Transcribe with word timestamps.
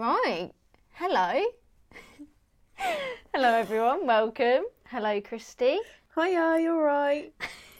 Right. 0.00 0.52
Hello. 0.92 1.44
Hello, 3.34 3.52
everyone. 3.52 4.06
Welcome. 4.06 4.62
Hello, 4.88 5.20
Christy. 5.20 5.78
Hiya, 6.14 6.58
you 6.58 6.72
alright? 6.72 7.34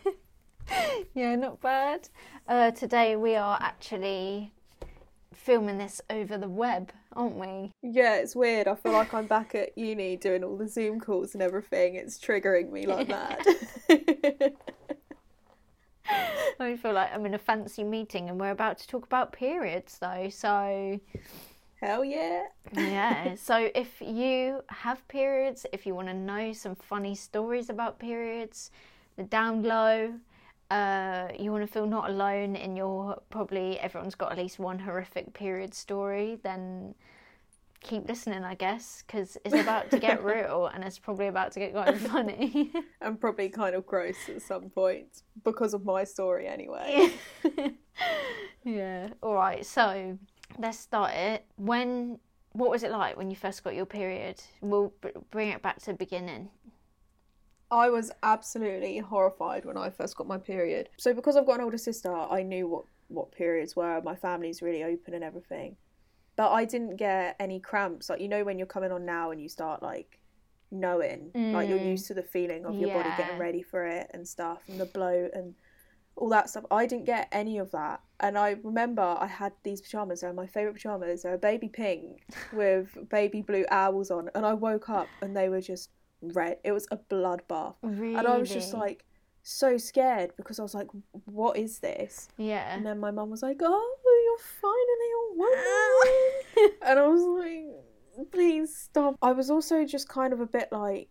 Yeah, 1.15 1.35
not 1.37 1.63
bad. 1.63 2.11
Uh, 2.47 2.73
today 2.73 3.17
we 3.17 3.37
are 3.37 3.57
actually 3.63 4.53
filming 5.33 5.79
this 5.79 6.03
over 6.11 6.37
the 6.37 6.47
web, 6.47 6.93
aren't 7.15 7.37
we? 7.37 7.73
Yeah, 7.83 8.17
it's 8.17 8.37
weird. 8.37 8.69
I 8.69 8.75
feel 8.75 8.93
like 8.93 9.15
I'm 9.15 9.27
back 9.27 9.55
at 9.55 9.79
uni 9.79 10.19
doing 10.19 10.45
all 10.45 10.59
the 10.59 10.69
Zoom 10.69 11.01
calls 11.01 11.33
and 11.33 11.43
everything. 11.43 11.95
It's 11.95 12.19
triggering 12.19 12.71
me 12.71 12.87
like 12.87 13.09
mad. 13.09 13.47
I 16.61 16.77
feel 16.77 16.93
like 16.93 17.15
I'm 17.15 17.25
in 17.25 17.33
a 17.33 17.39
fancy 17.39 17.83
meeting 17.83 18.29
and 18.29 18.39
we're 18.39 18.51
about 18.51 18.77
to 18.81 18.87
talk 18.87 19.07
about 19.07 19.33
periods, 19.33 19.97
though. 19.99 20.29
So, 20.29 21.01
Hell 21.81 22.05
yeah. 22.05 22.43
yeah. 22.73 23.35
so, 23.37 23.71
if 23.75 24.01
you 24.01 24.63
have 24.69 25.07
periods, 25.09 25.65
if 25.73 25.87
you 25.87 25.95
want 25.95 26.09
to 26.09 26.15
know 26.15 26.53
some 26.53 26.75
funny 26.75 27.15
stories 27.15 27.71
about 27.71 27.99
periods, 27.99 28.71
the 29.17 29.23
down 29.23 29.63
low, 29.63 30.13
uh, 30.71 31.29
you 31.39 31.51
want 31.51 31.67
to 31.67 31.73
feel 31.73 31.87
not 31.87 32.11
alone 32.11 32.55
in 32.55 32.77
your 32.77 33.21
probably 33.31 33.79
everyone's 33.81 34.15
got 34.15 34.31
at 34.31 34.39
least 34.39 34.59
one 34.59 34.79
horrific 34.79 35.33
period 35.33 35.75
story, 35.75 36.39
then 36.43 36.95
keep 37.81 38.07
listening, 38.07 38.45
I 38.45 38.55
guess, 38.55 39.03
because 39.07 39.39
it's 39.45 39.55
about 39.55 39.91
to 39.91 39.99
get 39.99 40.23
real 40.35 40.67
and 40.67 40.85
it's 40.85 40.99
probably 40.99 41.29
about 41.29 41.53
to 41.53 41.61
get 41.61 41.73
quite 41.73 41.97
funny. 41.97 42.73
I'm 43.01 43.17
probably 43.17 43.49
kind 43.49 43.75
of 43.75 43.87
gross 43.87 44.29
at 44.29 44.43
some 44.43 44.69
point 44.69 45.23
because 45.45 45.75
of 45.75 45.85
my 45.85 46.05
story 46.05 46.47
anyway. 46.47 47.15
yeah. 48.65 49.09
All 49.23 49.35
right. 49.35 49.65
So 49.65 50.19
let's 50.61 50.79
start 50.79 51.13
it. 51.15 51.45
When? 51.57 52.19
What 52.53 52.71
was 52.71 52.83
it 52.83 52.91
like 52.91 53.17
when 53.17 53.31
you 53.31 53.37
first 53.37 53.63
got 53.63 53.75
your 53.77 53.87
period? 53.87 54.43
We'll 54.61 54.93
b- 55.01 55.11
bring 55.31 55.51
it 55.51 55.63
back 55.63 55.79
to 55.81 55.87
the 55.93 55.95
beginning. 55.95 56.49
I 57.71 57.89
was 57.91 58.11
absolutely 58.25 58.99
horrified 58.99 59.65
when 59.65 59.77
I 59.77 59.91
first 59.91 60.17
got 60.17 60.27
my 60.27 60.39
period. 60.39 60.89
So 60.97 61.15
because 61.15 61.37
I've 61.37 61.47
got 61.47 61.61
an 61.61 61.65
older 61.65 61.79
sister, 61.79 62.13
I 62.13 62.43
knew 62.43 62.67
what 62.69 62.85
what 63.09 63.33
periods 63.33 63.75
were. 63.77 64.01
My 64.03 64.17
family's 64.17 64.63
really 64.63 64.83
open 64.85 65.15
and 65.15 65.23
everything. 65.25 65.77
But 66.37 66.51
I 66.51 66.65
didn't 66.65 66.97
get 66.97 67.37
any 67.39 67.61
cramps. 67.61 68.09
Like 68.11 68.21
you 68.21 68.29
know 68.29 68.43
when 68.45 68.59
you're 68.59 68.67
coming 68.67 68.91
on 68.93 69.05
now 69.05 69.31
and 69.31 69.41
you 69.41 69.49
start 69.49 69.83
like 69.83 70.19
knowing, 70.73 71.31
like 71.35 71.69
you're 71.69 71.79
Mm. 71.79 71.91
used 71.91 72.07
to 72.09 72.15
the 72.15 72.23
feeling 72.23 72.65
of 72.65 72.79
your 72.79 72.91
body 72.95 73.11
getting 73.17 73.39
ready 73.39 73.63
for 73.63 73.87
it 73.87 74.11
and 74.15 74.27
stuff 74.27 74.63
and 74.69 74.81
the 74.81 74.87
bloat 74.87 75.31
and 75.35 75.55
all 76.21 76.29
that 76.29 76.51
stuff. 76.51 76.65
I 76.71 76.87
didn't 76.87 77.07
get 77.07 77.29
any 77.33 77.59
of 77.59 77.71
that. 77.73 78.01
And 78.21 78.39
I 78.39 78.57
remember 78.63 79.03
I 79.03 79.27
had 79.27 79.53
these 79.63 79.81
pajamas, 79.81 80.21
they're 80.21 80.33
my 80.33 80.47
favourite 80.47 80.75
pajamas. 80.75 81.23
They're 81.23 81.39
baby 81.39 81.69
pink 81.69 82.23
with 82.53 82.97
baby 83.09 83.43
blue 83.43 83.65
owls 83.71 84.11
on. 84.11 84.31
And 84.35 84.45
I 84.45 84.53
woke 84.53 84.89
up 84.89 85.09
and 85.23 85.37
they 85.37 85.49
were 85.49 85.61
just 85.61 85.91
red. 86.21 86.59
It 86.63 86.73
was 86.73 86.87
a 86.91 86.99
bloodbath. 86.99 87.75
Really? 87.83 88.15
And 88.15 88.27
I 88.27 88.37
was 88.37 88.51
just 88.51 88.75
like 88.75 89.05
so 89.43 89.79
scared 89.79 90.33
because 90.37 90.59
I 90.59 90.63
was 90.63 90.75
like, 90.75 90.89
what 91.25 91.57
is 91.57 91.79
this? 91.79 92.29
yeah. 92.37 92.75
And 92.75 92.85
then 92.85 93.01
my 93.01 93.11
mum 93.11 93.31
was 93.31 93.43
like, 93.43 93.61
oh, 93.63 93.97
you're 94.25 94.45
finally 94.61 95.11
a 95.17 95.39
woman. 95.39 96.79
and 96.83 96.99
I 96.99 97.07
was 97.07 97.23
like, 97.23 98.31
please 98.31 98.77
stop. 98.77 99.17
I 99.23 99.33
was 99.33 99.51
also 99.51 99.85
just 99.87 100.09
kind 100.09 100.35
of 100.35 100.41
a 100.41 100.47
bit 100.47 100.71
like 100.71 101.09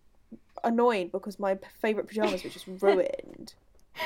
annoyed 0.64 1.12
because 1.12 1.40
my 1.40 1.58
favourite 1.82 2.08
pyjamas 2.08 2.44
were 2.44 2.50
just 2.52 2.68
ruined. 2.82 3.56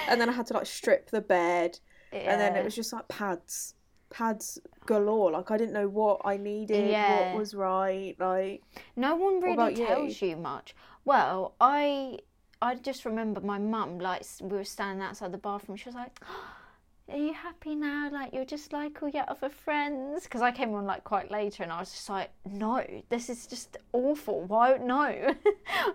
And 0.08 0.20
then 0.20 0.30
I 0.30 0.34
had 0.34 0.46
to 0.48 0.54
like 0.54 0.66
strip 0.66 1.10
the 1.10 1.22
bed. 1.22 1.80
And 2.12 2.40
then 2.40 2.56
it 2.56 2.64
was 2.64 2.76
just 2.76 2.94
like 2.94 3.08
pads. 3.08 3.74
Pads 4.12 4.60
galore. 4.86 5.32
Like 5.32 5.50
I 5.50 5.58
didn't 5.58 5.74
know 5.74 5.88
what 5.88 6.22
I 6.24 6.38
needed, 6.38 6.92
Yeah. 6.92 7.32
what 7.32 7.40
was 7.40 7.56
right. 7.56 8.16
Like 8.20 8.62
No 8.96 9.16
one 9.16 9.40
really 9.42 9.54
about 9.54 9.76
you? 9.78 9.88
tells 9.88 10.22
you 10.22 10.36
much. 10.36 10.76
Well, 11.06 11.56
I 11.60 12.20
I 12.62 12.76
just 12.76 13.06
remember 13.06 13.42
my 13.42 13.58
mum 13.58 13.98
like 14.00 14.24
we 14.42 14.56
were 14.56 14.64
standing 14.64 15.04
outside 15.04 15.32
the 15.32 15.40
bathroom. 15.40 15.76
She 15.78 15.90
was 15.90 15.96
like, 15.96 16.20
"Are 17.10 17.18
you 17.18 17.34
happy 17.34 17.74
now? 17.76 18.10
Like 18.12 18.34
you're 18.34 18.46
just 18.46 18.72
like 18.72 19.02
all 19.02 19.10
your 19.10 19.26
other 19.28 19.50
friends?" 19.50 20.24
Because 20.26 20.44
I 20.44 20.52
came 20.52 20.74
on 20.76 20.86
like 20.86 21.04
quite 21.04 21.32
later, 21.32 21.64
and 21.64 21.72
I 21.72 21.80
was 21.80 21.92
just 21.92 22.08
like, 22.10 22.30
"No, 22.46 22.86
this 23.10 23.30
is 23.32 23.48
just 23.48 23.78
awful. 23.92 24.42
Why 24.44 24.78
no? 24.78 25.02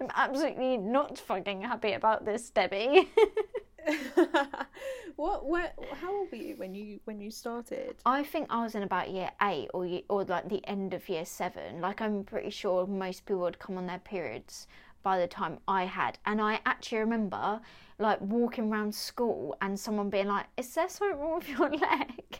I'm 0.01 0.09
absolutely 0.17 0.77
not 0.77 1.19
fucking 1.19 1.63
happy 1.63 1.93
about 1.93 2.25
this, 2.25 2.51
Debbie." 2.51 3.09
what 5.17 5.47
what 5.47 5.75
how 6.01 6.15
old 6.15 6.31
were 6.31 6.37
you 6.39 6.55
when 6.57 6.75
you 6.75 7.01
when 7.05 7.21
you 7.21 7.31
started? 7.31 7.97
I 8.05 8.23
think 8.23 8.47
I 8.51 8.63
was 8.63 8.75
in 8.75 8.83
about 8.83 9.11
year 9.11 9.31
eight 9.43 9.69
or 9.73 9.87
ye- 9.87 10.05
or 10.09 10.25
like 10.25 10.49
the 10.49 10.67
end 10.67 10.95
of 10.95 11.09
year 11.09 11.25
seven. 11.25 11.81
Like 11.81 12.01
I'm 12.01 12.25
pretty 12.25 12.51
sure 12.51 12.87
most 12.87 13.25
people 13.27 13.43
would 13.43 13.59
come 13.59 13.79
on 13.79 13.87
their 13.87 13.99
periods 13.99 14.67
by 15.03 15.19
the 15.19 15.27
time 15.27 15.59
I 15.69 15.85
had, 15.85 16.19
and 16.27 16.41
I 16.41 16.61
actually 16.67 16.99
remember 16.99 17.61
like 17.99 18.21
walking 18.21 18.71
around 18.71 18.95
school 18.95 19.57
and 19.61 19.79
someone 19.79 20.11
being 20.11 20.27
like, 20.29 20.47
"Is 20.57 20.75
there 20.75 20.89
something 20.89 21.19
wrong 21.19 21.39
with 21.39 21.49
your 21.49 21.71
leg?" 21.89 22.39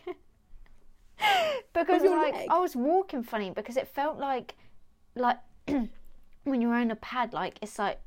because 1.73 2.03
your 2.03 2.17
like 2.17 2.33
leg? 2.33 2.47
I 2.49 2.59
was 2.59 2.75
walking 2.75 3.23
funny 3.23 3.49
because 3.49 3.77
it 3.77 3.87
felt 3.87 4.17
like 4.17 4.55
like 5.15 5.37
when 6.43 6.61
you're 6.61 6.73
on 6.73 6.91
a 6.91 6.95
pad, 6.95 7.33
like 7.33 7.57
it's 7.61 7.79
like 7.79 7.99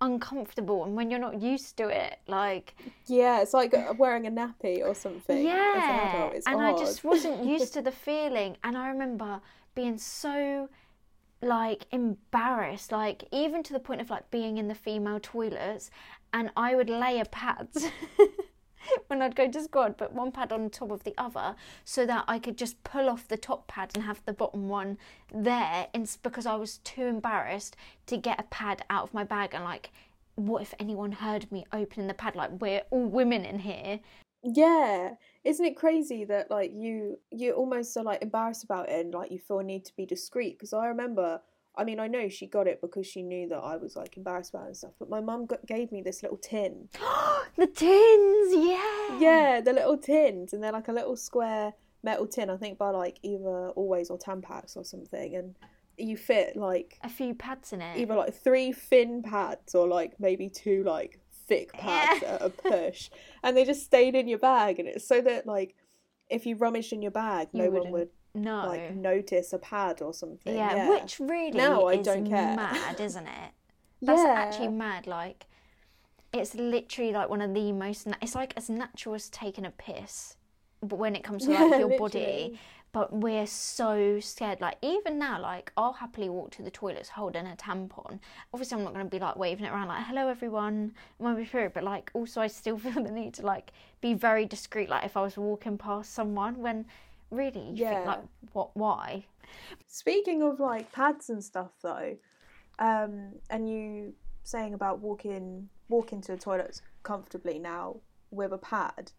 uncomfortable, 0.00 0.84
and 0.84 0.94
when 0.96 1.10
you're 1.10 1.20
not 1.20 1.40
used 1.40 1.76
to 1.78 1.88
it, 1.88 2.18
like 2.26 2.74
Yeah, 3.06 3.40
it's 3.42 3.52
like 3.54 3.74
uh, 3.74 3.94
wearing 3.96 4.26
a 4.26 4.30
nappy 4.30 4.82
or 4.84 4.94
something. 4.94 5.36
as 5.36 5.42
an 5.42 5.46
yeah, 5.46 6.16
adult. 6.28 6.42
And 6.46 6.56
odd. 6.56 6.74
I 6.74 6.78
just 6.78 7.04
wasn't 7.04 7.44
used 7.54 7.72
to 7.74 7.82
the 7.82 7.92
feeling, 7.92 8.56
and 8.64 8.76
I 8.76 8.88
remember 8.88 9.40
being 9.74 9.98
so 9.98 10.68
like 11.42 11.86
embarrassed, 11.90 12.92
like 12.92 13.24
even 13.32 13.62
to 13.64 13.72
the 13.72 13.80
point 13.80 14.00
of 14.00 14.10
like 14.10 14.30
being 14.30 14.58
in 14.58 14.68
the 14.68 14.74
female 14.74 15.20
toilets, 15.20 15.90
and 16.32 16.50
I 16.56 16.74
would 16.74 16.90
layer 16.90 17.24
pads. 17.24 17.86
When 19.08 19.22
I'd 19.22 19.36
go 19.36 19.50
to 19.50 19.62
squad, 19.62 19.98
put 19.98 20.12
one 20.12 20.32
pad 20.32 20.52
on 20.52 20.70
top 20.70 20.90
of 20.90 21.04
the 21.04 21.14
other 21.18 21.54
so 21.84 22.06
that 22.06 22.24
I 22.28 22.38
could 22.38 22.56
just 22.56 22.82
pull 22.84 23.08
off 23.08 23.28
the 23.28 23.36
top 23.36 23.66
pad 23.66 23.92
and 23.94 24.04
have 24.04 24.22
the 24.24 24.32
bottom 24.32 24.68
one 24.68 24.98
there. 25.32 25.88
It's 25.94 26.16
because 26.16 26.46
I 26.46 26.54
was 26.56 26.78
too 26.78 27.04
embarrassed 27.04 27.76
to 28.06 28.16
get 28.16 28.40
a 28.40 28.44
pad 28.44 28.84
out 28.90 29.04
of 29.04 29.14
my 29.14 29.24
bag 29.24 29.54
and 29.54 29.64
like, 29.64 29.90
what 30.36 30.62
if 30.62 30.74
anyone 30.78 31.12
heard 31.12 31.50
me 31.52 31.64
opening 31.72 32.06
the 32.06 32.14
pad? 32.14 32.34
Like 32.36 32.60
we're 32.60 32.82
all 32.90 33.06
women 33.06 33.44
in 33.44 33.60
here. 33.60 34.00
Yeah, 34.42 35.14
isn't 35.44 35.64
it 35.64 35.76
crazy 35.76 36.24
that 36.24 36.50
like 36.50 36.72
you 36.72 37.18
you 37.30 37.52
almost 37.52 37.94
are 37.96 38.04
like 38.04 38.22
embarrassed 38.22 38.64
about 38.64 38.88
it 38.88 39.04
and 39.04 39.12
like 39.12 39.30
you 39.30 39.38
feel 39.38 39.58
a 39.58 39.62
need 39.62 39.84
to 39.86 39.96
be 39.96 40.06
discreet? 40.06 40.58
Because 40.58 40.72
I 40.72 40.86
remember, 40.86 41.42
I 41.76 41.84
mean, 41.84 42.00
I 42.00 42.08
know 42.08 42.28
she 42.28 42.46
got 42.46 42.66
it 42.66 42.80
because 42.80 43.06
she 43.06 43.22
knew 43.22 43.48
that 43.48 43.58
I 43.58 43.76
was 43.76 43.96
like 43.96 44.16
embarrassed 44.16 44.50
about 44.50 44.64
it 44.64 44.68
and 44.68 44.76
stuff. 44.76 44.92
But 44.98 45.08
my 45.08 45.20
mum 45.20 45.46
gave 45.66 45.92
me 45.92 46.02
this 46.02 46.22
little 46.22 46.38
tin. 46.38 46.88
the 47.56 47.66
tins, 47.66 48.54
yeah. 48.54 49.18
Yeah, 49.18 49.60
the 49.60 49.72
little 49.72 49.96
tins, 49.96 50.52
and 50.52 50.62
they're 50.62 50.72
like 50.72 50.88
a 50.88 50.92
little 50.92 51.16
square 51.16 51.72
metal 52.02 52.26
tin. 52.26 52.50
I 52.50 52.56
think 52.56 52.76
by 52.78 52.90
like 52.90 53.18
either 53.22 53.68
Always 53.70 54.10
or 54.10 54.18
Tampax 54.18 54.76
or 54.76 54.84
something, 54.84 55.34
and 55.36 55.54
you 55.96 56.16
fit 56.16 56.56
like 56.56 56.98
A 57.04 57.08
few 57.08 57.34
pads 57.34 57.72
in 57.72 57.80
it. 57.82 57.98
either 57.98 58.14
like 58.14 58.34
three 58.34 58.72
thin 58.72 59.22
pads 59.22 59.74
or 59.74 59.86
like 59.86 60.14
maybe 60.18 60.48
two 60.48 60.82
like 60.84 61.20
thick 61.46 61.72
pads 61.74 62.22
Yeah. 62.22 62.34
at 62.36 62.42
a 62.42 62.48
push 62.70 63.10
and 63.42 63.54
they 63.56 63.64
just 63.66 63.84
stayed 63.84 64.14
in 64.14 64.26
your 64.28 64.38
bag 64.38 64.78
and 64.78 64.88
it's 64.88 65.06
so 65.06 65.20
that 65.20 65.46
like 65.46 65.74
if 66.30 66.46
you 66.46 66.56
rummaged 66.56 66.92
in 66.94 67.02
your 67.02 67.10
bag 67.10 67.48
You 67.52 67.58
no 67.64 67.64
one 67.64 67.72
wouldn't 67.74 67.92
would 67.92 68.08
no. 68.34 68.66
like 68.68 68.94
notice 68.94 69.52
a 69.52 69.58
pad 69.58 70.00
or 70.02 70.12
something 70.14 70.54
yeah, 70.54 70.74
yeah, 70.76 70.90
which 70.90 71.18
really 71.20 71.50
Now 71.52 71.86
I 71.86 71.94
is 71.94 72.06
don't 72.06 72.28
care. 72.28 72.56
mad, 72.56 73.00
isn't 73.00 73.26
it? 73.26 73.50
That's 74.02 74.22
Yeah. 74.22 74.34
actually 74.36 74.68
mad. 74.68 75.06
Like, 75.06 75.46
it's 76.32 76.54
literally 76.54 77.12
like 77.12 77.28
one 77.28 77.42
of 77.42 77.52
the 77.54 77.72
most. 77.72 78.06
Na- 78.06 78.16
it's 78.22 78.34
like 78.34 78.54
as 78.56 78.70
natural 78.70 79.14
as 79.14 79.28
taking 79.28 79.64
a 79.66 79.70
piss, 79.70 80.36
but 80.82 80.96
when 80.96 81.16
it 81.16 81.24
comes 81.24 81.44
to 81.44 81.50
like 81.50 81.70
Yeah, 81.72 81.78
your 81.80 81.98
body. 81.98 82.58
But 82.92 83.12
we're 83.12 83.46
so 83.46 84.18
scared. 84.18 84.60
Like 84.60 84.76
even 84.82 85.16
now, 85.18 85.40
like 85.40 85.70
I'll 85.76 85.92
happily 85.92 86.28
walk 86.28 86.50
to 86.52 86.62
the 86.62 86.72
toilets 86.72 87.10
holding 87.10 87.46
a 87.46 87.54
tampon. 87.54 88.18
Obviously, 88.52 88.78
I'm 88.78 88.82
not 88.84 88.94
going 88.94 89.06
to 89.06 89.10
be 89.10 89.20
like 89.20 89.36
waving 89.36 89.64
it 89.64 89.70
around 89.70 89.86
like 89.88 90.04
"Hello, 90.06 90.26
everyone, 90.28 90.92
I'm 91.20 91.34
my 91.34 91.44
period." 91.44 91.72
But 91.72 91.84
like 91.84 92.10
also, 92.14 92.40
I 92.40 92.48
still 92.48 92.78
feel 92.84 93.02
the 93.04 93.12
need 93.12 93.34
to 93.34 93.46
like 93.46 93.70
be 94.00 94.14
very 94.14 94.44
discreet. 94.44 94.88
Like 94.88 95.04
if 95.04 95.16
I 95.16 95.22
was 95.22 95.36
walking 95.36 95.78
past 95.78 96.12
someone, 96.12 96.58
when 96.58 96.86
really 97.30 97.60
you 97.70 97.76
Yeah. 97.76 97.94
think 97.94 98.06
like, 98.06 98.22
what? 98.52 98.76
Why? 98.76 99.26
speaking 99.86 100.42
of 100.42 100.60
like 100.60 100.92
pads 100.92 101.28
and 101.28 101.42
stuff 101.42 101.72
though 101.82 102.16
um 102.78 103.32
and 103.50 103.68
you 103.68 104.14
saying 104.44 104.74
about 104.74 105.00
walking 105.00 105.68
walking 105.88 106.20
to 106.20 106.32
the 106.32 106.38
toilets 106.38 106.80
comfortably 107.02 107.58
now 107.58 107.96
with 108.30 108.52
a 108.52 108.58
pad 108.58 109.10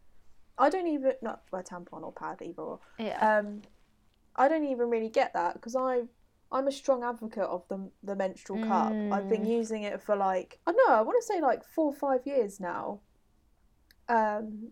i 0.58 0.70
don't 0.70 0.88
even 0.88 1.14
not 1.22 1.42
a 1.52 1.58
tampon 1.58 2.04
or 2.04 2.14
pad 2.14 2.38
either 2.42 2.62
or 2.62 2.80
Yeah. 2.98 3.40
um 3.40 3.62
i 4.36 4.48
don't 4.48 4.66
even 4.66 4.90
really 4.90 5.10
get 5.10 5.34
that 5.34 5.56
because 5.56 5.76
i 5.76 6.04
i'm 6.52 6.68
a 6.68 6.72
strong 6.72 7.04
advocate 7.04 7.44
of 7.44 7.68
the 7.68 7.92
the 8.04 8.16
menstrual 8.16 8.60
cup 8.60 8.96
i've 9.12 9.28
been 9.30 9.46
using 9.46 9.84
it 9.84 10.02
for 10.02 10.16
like 10.16 10.60
i 10.66 10.72
don't 10.72 10.88
know 10.88 10.96
i 10.96 11.02
want 11.02 11.18
to 11.22 11.26
say 11.28 11.42
like 11.42 11.64
four 11.64 11.88
or 11.88 11.94
five 11.94 12.26
years 12.26 12.60
now 12.60 13.02
um 14.10 14.72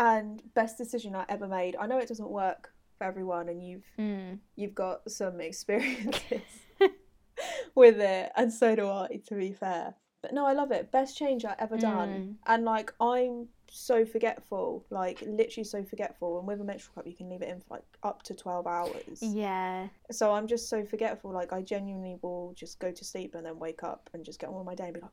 and 0.00 0.42
best 0.54 0.76
decision 0.76 1.14
i 1.14 1.24
ever 1.28 1.46
made 1.46 1.76
i 1.76 1.86
know 1.86 1.98
it 1.98 2.08
doesn't 2.08 2.30
work 2.30 2.72
for 2.98 3.06
everyone, 3.06 3.48
and 3.48 3.66
you've 3.66 3.84
Mm. 3.98 4.38
you've 4.56 4.74
got 4.74 5.10
some 5.10 5.40
experiences 5.40 6.42
with 7.74 7.98
it, 7.98 8.30
and 8.36 8.52
so 8.52 8.76
do 8.76 8.86
I. 8.88 9.20
To 9.28 9.34
be 9.34 9.52
fair, 9.54 9.94
but 10.20 10.34
no, 10.34 10.44
I 10.44 10.52
love 10.52 10.70
it. 10.70 10.92
Best 10.92 11.16
change 11.16 11.46
I 11.46 11.54
ever 11.58 11.78
done, 11.78 12.36
and 12.46 12.64
like 12.66 12.92
I'm 13.00 13.48
so 13.70 14.04
forgetful, 14.04 14.84
like 14.90 15.22
literally 15.22 15.64
so 15.64 15.82
forgetful. 15.82 16.38
And 16.38 16.46
with 16.46 16.60
a 16.60 16.64
menstrual 16.64 16.94
cup, 16.96 17.06
you 17.06 17.16
can 17.16 17.30
leave 17.30 17.40
it 17.40 17.48
in 17.48 17.60
for 17.60 17.76
like 17.76 17.84
up 18.02 18.22
to 18.24 18.34
twelve 18.34 18.66
hours. 18.66 19.18
Yeah. 19.22 19.88
So 20.10 20.32
I'm 20.32 20.46
just 20.46 20.68
so 20.68 20.84
forgetful. 20.84 21.32
Like 21.32 21.54
I 21.54 21.62
genuinely 21.62 22.16
will 22.20 22.52
just 22.54 22.80
go 22.80 22.90
to 22.92 23.04
sleep 23.04 23.34
and 23.34 23.46
then 23.46 23.58
wake 23.58 23.82
up 23.82 24.10
and 24.12 24.26
just 24.26 24.38
get 24.40 24.50
on 24.50 24.56
with 24.56 24.66
my 24.66 24.74
day 24.74 24.84
and 24.84 24.94
be 24.94 25.00
like, 25.00 25.10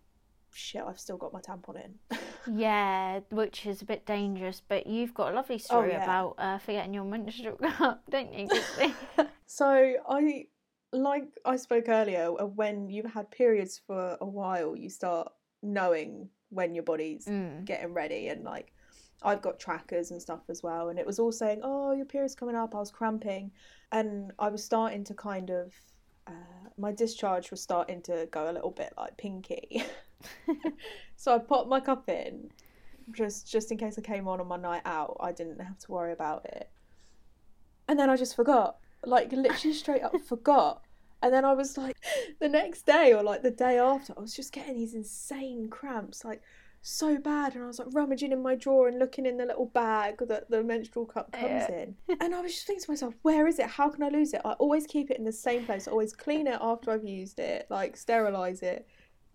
shit, 0.51 0.84
I've 0.86 1.00
still 1.00 1.18
got 1.18 1.31
my 1.31 1.39
tampon 1.42 1.86
in. 1.86 1.94
Yeah, 2.53 3.21
which 3.29 3.65
is 3.65 3.81
a 3.81 3.85
bit 3.85 4.05
dangerous, 4.05 4.61
but 4.67 4.88
you've 4.88 5.13
got 5.13 5.31
a 5.31 5.35
lovely 5.35 5.57
story 5.57 5.91
yeah. 5.91 6.03
about 6.03 6.35
uh, 6.38 6.57
forgetting 6.57 6.94
your 6.94 7.03
menstrual 7.03 7.55
cup, 7.61 8.03
don't 8.09 8.33
you? 8.33 8.47
So 9.49 9.94
I, 10.09 10.47
like 10.91 11.23
I 11.45 11.55
spoke 11.55 11.85
earlier, 11.88 12.29
uh, 12.38 12.45
when 12.45 12.89
you've 12.89 13.13
had 13.13 13.31
periods 13.31 13.79
for 13.88 14.17
a 14.19 14.25
while, 14.25 14.75
you 14.75 14.89
start 14.89 15.31
knowing 15.63 16.27
when 16.49 16.75
your 16.75 16.83
body's 16.83 17.25
mm. 17.25 17.63
getting 17.65 17.94
ready 17.94 18.27
and 18.27 18.44
like. 18.44 18.73
I've 19.23 19.41
got 19.41 19.59
trackers 19.59 20.11
and 20.11 20.21
stuff 20.21 20.41
as 20.47 20.61
well, 20.61 20.89
and 20.89 21.00
it 21.00 21.05
was 21.07 21.17
all 21.17 21.31
saying, 21.31 21.61
"Oh, 21.63 21.91
your 21.91 22.05
period's 22.05 22.35
coming 22.35 22.53
up." 22.55 22.75
I 22.75 22.77
was 22.77 22.91
cramping, 22.91 23.50
and 23.91 24.31
I 24.38 24.50
was 24.50 24.63
starting 24.63 25.03
to 25.05 25.15
kind 25.15 25.50
of, 25.50 25.73
uh, 26.27 26.69
my 26.77 26.91
discharge 26.91 27.50
was 27.50 27.59
starting 27.59 28.03
to 28.03 28.27
go 28.29 28.47
a 28.47 28.53
little 28.53 28.69
bit 28.69 28.93
like 28.95 29.17
pinky. 29.17 29.83
so 31.15 31.35
I 31.35 31.39
popped 31.39 31.69
my 31.69 31.79
cup 31.79 32.09
in, 32.09 32.49
just 33.11 33.47
just 33.51 33.71
in 33.71 33.77
case 33.77 33.97
I 33.97 34.01
came 34.01 34.27
on 34.27 34.39
on 34.41 34.47
my 34.47 34.57
night 34.57 34.83
out. 34.85 35.17
I 35.19 35.31
didn't 35.31 35.59
have 35.59 35.77
to 35.79 35.91
worry 35.91 36.13
about 36.13 36.45
it. 36.45 36.69
And 37.87 37.97
then 37.99 38.09
I 38.09 38.17
just 38.17 38.35
forgot, 38.35 38.77
like 39.03 39.31
literally 39.31 39.73
straight 39.73 40.03
up 40.03 40.21
forgot. 40.27 40.81
And 41.21 41.33
then 41.33 41.45
I 41.45 41.53
was 41.53 41.77
like, 41.77 41.97
the 42.39 42.49
next 42.49 42.85
day 42.85 43.13
or 43.13 43.23
like 43.23 43.41
the 43.41 43.51
day 43.51 43.79
after, 43.79 44.13
I 44.17 44.21
was 44.21 44.35
just 44.35 44.51
getting 44.53 44.75
these 44.77 44.93
insane 44.93 45.67
cramps, 45.69 46.23
like 46.23 46.41
so 46.81 47.17
bad. 47.17 47.55
And 47.55 47.63
I 47.63 47.67
was 47.67 47.79
like 47.79 47.87
rummaging 47.91 48.31
in 48.31 48.41
my 48.41 48.55
drawer 48.55 48.87
and 48.87 48.99
looking 48.99 49.25
in 49.25 49.37
the 49.37 49.45
little 49.45 49.65
bag 49.65 50.19
that 50.27 50.49
the 50.49 50.63
menstrual 50.63 51.05
cup 51.05 51.31
comes 51.31 51.63
Yeah. 51.69 51.71
in. 51.71 51.95
And 52.21 52.35
I 52.35 52.41
was 52.41 52.53
just 52.53 52.67
thinking 52.67 52.83
to 52.85 52.91
myself, 52.91 53.15
where 53.23 53.47
is 53.47 53.57
it? 53.59 53.65
How 53.65 53.89
can 53.89 54.03
I 54.03 54.09
lose 54.09 54.33
it? 54.33 54.41
I 54.45 54.51
always 54.53 54.85
keep 54.85 55.09
it 55.09 55.17
in 55.17 55.25
the 55.25 55.31
same 55.31 55.65
place. 55.65 55.87
I 55.87 55.91
always 55.91 56.13
clean 56.13 56.45
it 56.47 56.59
after 56.61 56.91
I've 56.91 57.03
used 57.05 57.39
it, 57.39 57.65
like 57.69 57.97
sterilize 57.97 58.61
it, 58.61 58.87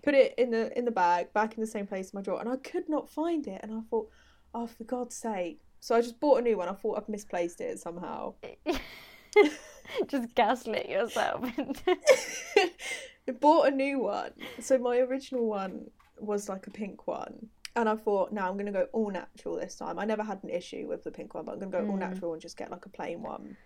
put 0.03 0.15
it 0.15 0.35
in 0.39 0.51
the 0.51 0.77
in 0.77 0.85
the 0.85 0.91
bag, 0.91 1.33
back 1.33 1.55
in 1.55 1.61
the 1.61 1.67
same 1.67 1.87
place 1.87 2.11
in 2.11 2.19
my 2.19 2.23
drawer. 2.23 2.41
And 2.41 2.49
I 2.49 2.57
could 2.57 2.89
not 2.89 3.09
find 3.09 3.47
it. 3.47 3.61
And 3.63 3.73
I 3.73 3.81
thought, 3.91 4.09
oh, 4.55 4.67
for 4.67 4.85
God's 4.85 5.17
sake. 5.17 5.61
So 5.81 5.95
I 5.97 6.01
just 6.01 6.21
bought 6.21 6.39
a 6.39 6.43
new 6.43 6.57
one. 6.57 6.69
I 6.69 6.73
thought 6.75 6.97
I've 6.99 7.09
misplaced 7.09 7.61
it 7.61 7.79
somehow. 7.81 8.35
Just 10.07 10.33
gaslit 10.37 10.89
yourself. 10.89 11.45
I 11.59 13.33
bought 13.41 13.67
a 13.67 13.71
new 13.73 13.99
one. 13.99 14.31
So 14.61 14.79
my 14.79 14.99
original 14.99 15.47
one 15.47 15.91
was 16.21 16.49
like 16.49 16.69
a 16.69 16.71
pink 16.71 17.09
one. 17.09 17.49
And 17.75 17.89
I 17.89 17.97
thought, 17.97 18.33
no, 18.33 18.43
I'm 18.43 18.53
going 18.53 18.67
to 18.67 18.73
go 18.73 18.87
all 18.93 19.11
natural 19.11 19.57
this 19.57 19.75
time. 19.75 19.99
I 19.99 20.05
never 20.05 20.23
had 20.23 20.39
an 20.45 20.51
issue 20.51 20.87
with 20.89 21.03
the 21.03 21.11
pink 21.11 21.35
one, 21.35 21.47
but 21.47 21.53
I'm 21.53 21.59
going 21.59 21.73
to 21.73 21.79
go 21.79 21.87
all 21.89 21.97
Mm. 21.97 22.01
natural 22.01 22.33
and 22.35 22.41
just 22.43 22.57
get 22.57 22.71
like 22.71 22.87
a 22.87 22.91
plain 22.91 23.23
one. 23.23 23.57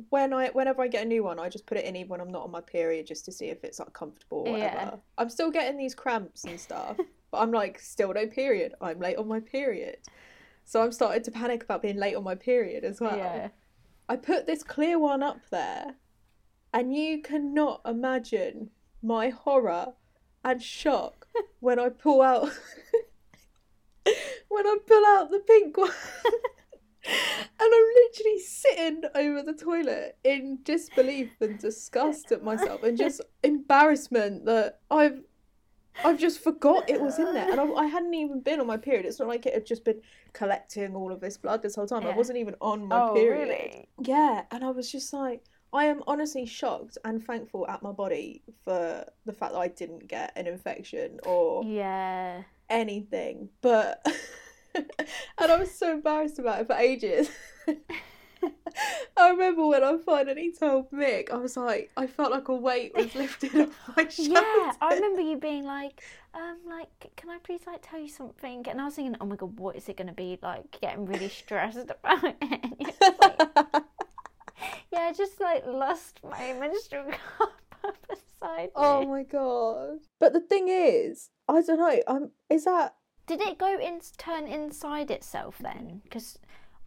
when 0.08 0.32
I, 0.32 0.48
whenever 0.48 0.82
I 0.82 0.88
get 0.88 1.04
a 1.04 1.08
new 1.08 1.24
one, 1.24 1.38
I 1.38 1.48
just 1.48 1.66
put 1.66 1.76
it 1.76 1.84
in 1.84 1.96
even 1.96 2.08
when 2.08 2.20
I'm 2.20 2.30
not 2.30 2.44
on 2.44 2.50
my 2.50 2.60
period, 2.60 3.06
just 3.06 3.24
to 3.26 3.32
see 3.32 3.46
if 3.46 3.62
it's 3.62 3.78
like 3.78 3.92
comfortable 3.92 4.44
or 4.46 4.52
whatever. 4.52 4.74
Yeah. 4.74 4.94
I'm 5.18 5.28
still 5.28 5.50
getting 5.50 5.76
these 5.76 5.94
cramps 5.94 6.44
and 6.44 6.58
stuff, 6.58 6.96
but 7.30 7.38
I'm 7.38 7.52
like 7.52 7.78
still 7.78 8.12
no 8.12 8.26
period. 8.26 8.74
I'm 8.80 8.98
late 8.98 9.16
on 9.16 9.28
my 9.28 9.40
period, 9.40 9.96
so 10.64 10.82
I'm 10.82 10.92
starting 10.92 11.22
to 11.24 11.30
panic 11.30 11.64
about 11.64 11.82
being 11.82 11.98
late 11.98 12.14
on 12.16 12.24
my 12.24 12.34
period 12.34 12.84
as 12.84 13.00
well. 13.00 13.16
yeah. 13.16 13.48
I 14.08 14.16
put 14.16 14.46
this 14.46 14.62
clear 14.62 14.98
one 14.98 15.22
up 15.22 15.40
there, 15.50 15.96
and 16.72 16.94
you 16.94 17.20
cannot 17.22 17.82
imagine 17.86 18.70
my 19.02 19.28
horror 19.28 19.94
and 20.44 20.62
shock 20.62 21.26
when 21.60 21.78
I 21.78 21.90
pull 21.90 22.22
out 22.22 22.48
when 24.48 24.66
I 24.66 24.76
pull 24.86 25.06
out 25.06 25.30
the 25.30 25.40
pink 25.40 25.76
one. 25.76 25.90
And 27.04 27.48
I'm 27.60 27.70
literally 27.70 28.38
sitting 28.40 29.02
over 29.14 29.42
the 29.42 29.54
toilet 29.54 30.16
in 30.24 30.58
disbelief 30.62 31.30
and 31.40 31.58
disgust 31.58 32.32
at 32.32 32.42
myself 32.42 32.82
and 32.82 32.96
just 32.96 33.20
embarrassment 33.42 34.44
that 34.46 34.80
I've 34.90 35.22
I've 36.04 36.18
just 36.18 36.42
forgot 36.42 36.88
it 36.88 37.00
was 37.00 37.18
in 37.18 37.32
there 37.32 37.46
and 37.50 37.60
I, 37.60 37.64
I 37.64 37.86
hadn't 37.86 38.14
even 38.14 38.40
been 38.40 38.60
on 38.60 38.66
my 38.66 38.76
period. 38.76 39.06
It's 39.06 39.18
not 39.20 39.28
like 39.28 39.46
it 39.46 39.54
had 39.54 39.66
just 39.66 39.84
been 39.84 40.00
collecting 40.32 40.94
all 40.96 41.12
of 41.12 41.20
this 41.20 41.36
blood 41.36 41.62
this 41.62 41.76
whole 41.76 41.86
time. 41.86 42.06
I 42.06 42.10
wasn't 42.10 42.38
even 42.38 42.56
on 42.60 42.86
my 42.88 43.02
oh, 43.02 43.14
period. 43.14 43.48
really? 43.48 43.88
Yeah, 44.00 44.42
and 44.50 44.64
I 44.64 44.70
was 44.70 44.90
just 44.90 45.12
like, 45.12 45.44
I 45.72 45.84
am 45.86 46.02
honestly 46.06 46.44
shocked 46.44 46.98
and 47.04 47.22
thankful 47.24 47.66
at 47.68 47.82
my 47.82 47.92
body 47.92 48.42
for 48.64 49.04
the 49.26 49.32
fact 49.32 49.52
that 49.52 49.58
I 49.58 49.68
didn't 49.68 50.08
get 50.08 50.32
an 50.36 50.46
infection 50.46 51.18
or 51.24 51.62
Yeah. 51.64 52.42
anything. 52.68 53.48
But, 53.60 54.04
and 55.38 55.52
I 55.52 55.56
was 55.56 55.72
so 55.74 55.92
embarrassed 55.92 56.38
about 56.38 56.60
it 56.60 56.66
for 56.66 56.76
ages. 56.76 57.30
I 59.16 59.30
remember 59.30 59.66
when 59.66 59.84
I 59.84 59.96
finally 59.98 60.52
told 60.52 60.90
Mick, 60.90 61.30
I 61.30 61.36
was 61.36 61.56
like, 61.56 61.90
I 61.96 62.06
felt 62.06 62.32
like 62.32 62.48
a 62.48 62.56
weight 62.56 62.92
was 62.94 63.14
lifted 63.14 63.54
off 63.56 63.96
my 63.96 64.08
shoulders. 64.08 64.28
Yeah, 64.28 64.72
I 64.80 64.94
remember 64.94 65.20
you 65.20 65.36
being 65.36 65.64
like, 65.64 66.02
um, 66.34 66.58
like, 66.68 67.14
can 67.16 67.30
I 67.30 67.38
please 67.38 67.60
like 67.66 67.80
tell 67.82 68.00
you 68.00 68.08
something? 68.08 68.66
And 68.68 68.80
I 68.80 68.86
was 68.86 68.94
thinking, 68.94 69.16
oh 69.20 69.26
my 69.26 69.36
god, 69.36 69.58
what 69.58 69.76
is 69.76 69.88
it 69.88 69.96
gonna 69.96 70.12
be 70.12 70.38
like? 70.42 70.80
Getting 70.80 71.06
really 71.06 71.28
stressed 71.28 71.90
about 71.90 72.24
it. 72.24 72.36
And 72.40 72.74
you're 72.80 72.90
just 72.90 73.20
like, 73.20 73.84
yeah, 74.92 75.00
I 75.00 75.12
just 75.12 75.40
like 75.40 75.64
lost 75.66 76.20
my 76.28 76.54
menstrual 76.58 77.04
cup 77.38 77.62
up 77.84 77.96
beside 78.08 78.66
me. 78.66 78.70
Oh 78.76 79.06
my 79.06 79.22
god! 79.22 79.98
But 80.18 80.32
the 80.32 80.40
thing 80.40 80.68
is, 80.68 81.30
I 81.48 81.62
don't 81.62 81.78
know. 81.78 82.02
Um, 82.06 82.30
is 82.50 82.64
that 82.64 82.94
Did 83.32 83.48
it 83.48 83.56
go 83.56 83.78
in 83.78 83.98
turn 84.18 84.46
inside 84.46 85.10
itself 85.10 85.56
then? 85.58 85.72
Mm-hmm. 85.72 85.96
Because 86.04 86.38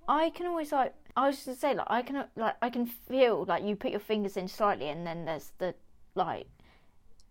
I 0.08 0.30
can 0.30 0.46
always 0.46 0.72
like 0.72 0.94
I 1.18 1.26
was 1.26 1.38
just 1.38 1.48
gonna 1.48 1.58
say 1.58 1.74
like 1.74 1.88
I 1.90 2.02
can 2.04 2.26
like 2.36 2.56
I 2.62 2.70
can 2.70 2.86
feel 2.86 3.46
like 3.46 3.64
you 3.64 3.76
put 3.76 3.90
your 3.90 4.00
fingers 4.00 4.38
in 4.38 4.48
slightly 4.48 4.90
and 4.90 5.08
then 5.08 5.26
there's 5.26 5.54
the 5.58 5.74
like 6.14 6.46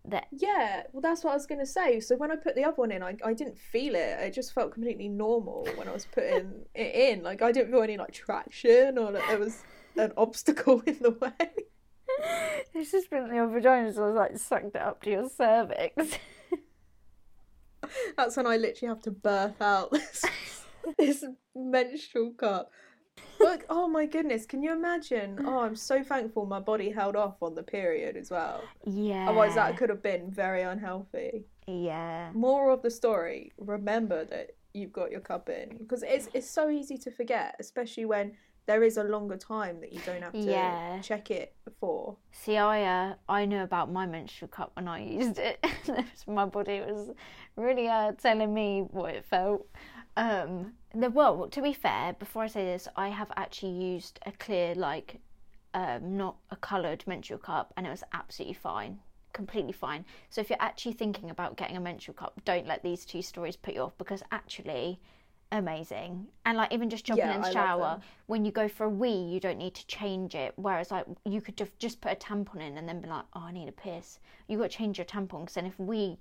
the 0.03 0.21
Yeah, 0.31 0.83
well, 0.91 0.99
that's 0.99 1.23
what 1.23 1.31
I 1.31 1.33
was 1.35 1.45
going 1.45 1.61
to 1.61 1.65
say. 1.65 1.99
So 1.99 2.15
when 2.17 2.29
I 2.29 2.35
put 2.35 2.55
the 2.55 2.63
other 2.63 2.75
one 2.75 2.91
in, 2.91 3.01
I, 3.01 3.15
I 3.25 3.33
didn't 3.33 3.57
feel 3.57 3.95
it. 3.95 4.19
It 4.19 4.33
just 4.33 4.53
felt 4.53 4.71
completely 4.73 5.07
normal 5.07 5.67
when 5.77 5.87
I 5.87 5.93
was 5.93 6.05
putting 6.05 6.65
it 6.75 6.95
in. 7.17 7.23
Like, 7.23 7.41
I 7.41 7.51
didn't 7.51 7.71
feel 7.71 7.81
any, 7.81 7.97
like, 7.97 8.11
traction 8.11 8.99
or 8.99 9.11
like 9.11 9.27
there 9.27 9.39
was 9.39 9.63
an 9.97 10.11
obstacle 10.17 10.81
in 10.85 10.99
the 11.01 11.09
way. 11.09 11.49
it's 12.75 12.91
just 12.91 13.09
been 13.09 13.33
your 13.33 13.47
vagina 13.47 13.91
so 13.91 14.03
I 14.03 14.07
was 14.07 14.15
like 14.15 14.37
sucked 14.37 14.75
it 14.75 14.81
up 14.81 15.01
to 15.03 15.09
your 15.09 15.27
cervix. 15.27 16.19
That's 18.17 18.37
when 18.37 18.47
I 18.47 18.57
literally 18.57 18.89
have 18.89 19.01
to 19.03 19.11
birth 19.11 19.61
out 19.61 19.91
this, 19.91 20.25
this 20.97 21.25
menstrual 21.55 22.31
cup. 22.33 22.71
Like, 23.39 23.65
oh 23.69 23.87
my 23.87 24.05
goodness, 24.05 24.45
can 24.45 24.61
you 24.61 24.73
imagine? 24.73 25.39
Oh, 25.45 25.59
I'm 25.59 25.75
so 25.75 26.03
thankful 26.03 26.45
my 26.45 26.59
body 26.59 26.89
held 26.89 27.15
off 27.15 27.35
on 27.41 27.55
the 27.55 27.63
period 27.63 28.17
as 28.17 28.29
well. 28.29 28.61
yeah. 28.85 29.27
Otherwise, 29.29 29.55
that 29.55 29.77
could 29.77 29.89
have 29.89 30.03
been 30.03 30.29
very 30.29 30.63
unhealthy. 30.63 31.45
Yeah. 31.67 32.31
More 32.33 32.71
of 32.71 32.81
the 32.81 32.91
story 32.91 33.51
remember 33.57 34.25
that 34.25 34.51
you've 34.73 34.91
got 34.93 35.09
your 35.11 35.21
cup 35.21 35.49
in 35.49 35.77
because 35.77 36.03
it's 36.03 36.27
it's 36.33 36.49
so 36.49 36.69
easy 36.69 36.97
to 36.97 37.09
forget 37.09 37.55
especially 37.61 38.03
when 38.03 38.33
there 38.65 38.83
is 38.83 38.97
a 38.97 39.03
longer 39.03 39.37
time 39.37 39.79
that 39.81 39.93
you 39.93 39.99
don't 40.05 40.21
have 40.21 40.33
to 40.33 40.39
Yeah. 40.39 41.01
check 41.01 41.31
it 41.31 41.55
for 41.79 42.17
See, 42.31 42.57
I 42.57 42.83
uh, 42.83 43.15
I 43.29 43.45
knew 43.45 43.61
about 43.61 43.91
my 43.91 44.05
menstrual 44.05 44.49
cup 44.49 44.71
when 44.75 44.87
I 44.87 44.99
used 45.03 45.39
it. 45.39 45.63
my 46.27 46.45
body 46.45 46.81
was 46.81 47.11
really 47.55 47.87
uh, 47.87 48.11
telling 48.13 48.53
me 48.53 48.81
what 48.91 49.15
it 49.15 49.25
felt. 49.25 49.67
Um, 50.17 50.73
the 50.93 51.09
well, 51.09 51.47
to 51.49 51.61
be 51.61 51.73
fair, 51.73 52.13
before 52.13 52.43
I 52.43 52.47
say 52.47 52.65
this, 52.65 52.87
I 52.95 53.09
have 53.09 53.31
actually 53.35 53.71
used 53.73 54.19
a 54.25 54.31
clear, 54.31 54.75
like, 54.75 55.19
um, 55.73 56.17
not 56.17 56.37
a 56.51 56.55
coloured 56.55 57.03
menstrual 57.07 57.39
cup, 57.39 57.73
and 57.75 57.85
it 57.85 57.89
was 57.89 58.03
absolutely 58.13 58.53
fine, 58.53 58.99
completely 59.33 59.73
fine. 59.73 60.05
So 60.29 60.41
if 60.41 60.49
you're 60.49 60.61
actually 60.61 60.93
thinking 60.93 61.29
about 61.29 61.57
getting 61.57 61.75
a 61.77 61.81
menstrual 61.81 62.15
cup, 62.15 62.39
don't 62.45 62.67
let 62.67 62.81
these 62.83 63.05
two 63.05 63.21
stories 63.21 63.55
put 63.57 63.73
you 63.75 63.81
off 63.81 63.97
because 63.97 64.23
actually, 64.31 64.99
amazing. 65.51 66.27
And 66.45 66.57
like 66.57 66.71
even 66.73 66.89
just 66.89 67.05
jumping 67.05 67.27
Yeah, 67.27 67.35
in 67.35 67.41
the 67.41 67.51
shower, 67.51 67.99
when 68.27 68.45
you 68.45 68.51
go 68.51 68.67
for 68.67 68.85
a 68.85 68.89
wee, 68.89 69.09
you 69.09 69.39
don't 69.39 69.57
need 69.57 69.75
to 69.75 69.87
change 69.87 70.35
it. 70.35 70.53
Whereas 70.55 70.91
like 70.91 71.05
you 71.25 71.41
could 71.41 71.57
just 71.57 71.77
just 71.79 72.01
put 72.01 72.11
a 72.11 72.15
tampon 72.15 72.61
in 72.61 72.77
and 72.77 72.87
then 72.87 73.01
be 73.01 73.09
like, 73.09 73.25
oh, 73.33 73.41
I 73.41 73.51
need 73.51 73.69
a 73.69 73.73
piss. 73.73 74.19
You 74.47 74.57
got 74.57 74.71
to 74.71 74.77
change 74.77 74.97
your 74.97 75.05
tampon 75.05 75.41
because 75.41 75.55
then 75.55 75.65
if 75.65 75.79
we 75.79 76.17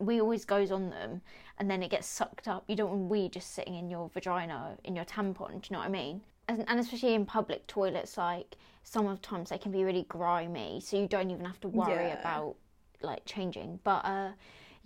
wee 0.00 0.20
always 0.20 0.44
goes 0.44 0.70
on 0.70 0.90
them 0.90 1.20
and 1.58 1.68
then 1.70 1.82
it 1.82 1.90
gets 1.90 2.06
sucked 2.06 2.46
up. 2.46 2.64
You 2.68 2.76
don't 2.76 2.90
want 2.90 3.10
wee 3.10 3.28
just 3.28 3.52
sitting 3.54 3.74
in 3.74 3.90
your 3.90 4.08
vagina 4.10 4.76
in 4.84 4.94
your 4.94 5.04
tampon. 5.04 5.60
Do 5.60 5.68
you 5.68 5.72
know 5.72 5.78
what 5.80 5.86
I 5.86 5.90
mean? 5.90 6.20
And, 6.46 6.64
and 6.68 6.80
especially 6.80 7.14
in 7.14 7.26
public 7.26 7.66
toilets, 7.66 8.16
like 8.16 8.56
sometimes 8.84 9.50
they 9.50 9.58
can 9.58 9.72
be 9.72 9.84
really 9.84 10.06
grimy, 10.08 10.80
so 10.80 10.98
you 10.98 11.06
don't 11.06 11.30
even 11.30 11.44
have 11.44 11.60
to 11.60 11.68
worry 11.68 12.08
Yeah. 12.08 12.20
about 12.20 12.56
like 13.02 13.24
changing. 13.26 13.80
But 13.84 14.04
uh, 14.04 14.30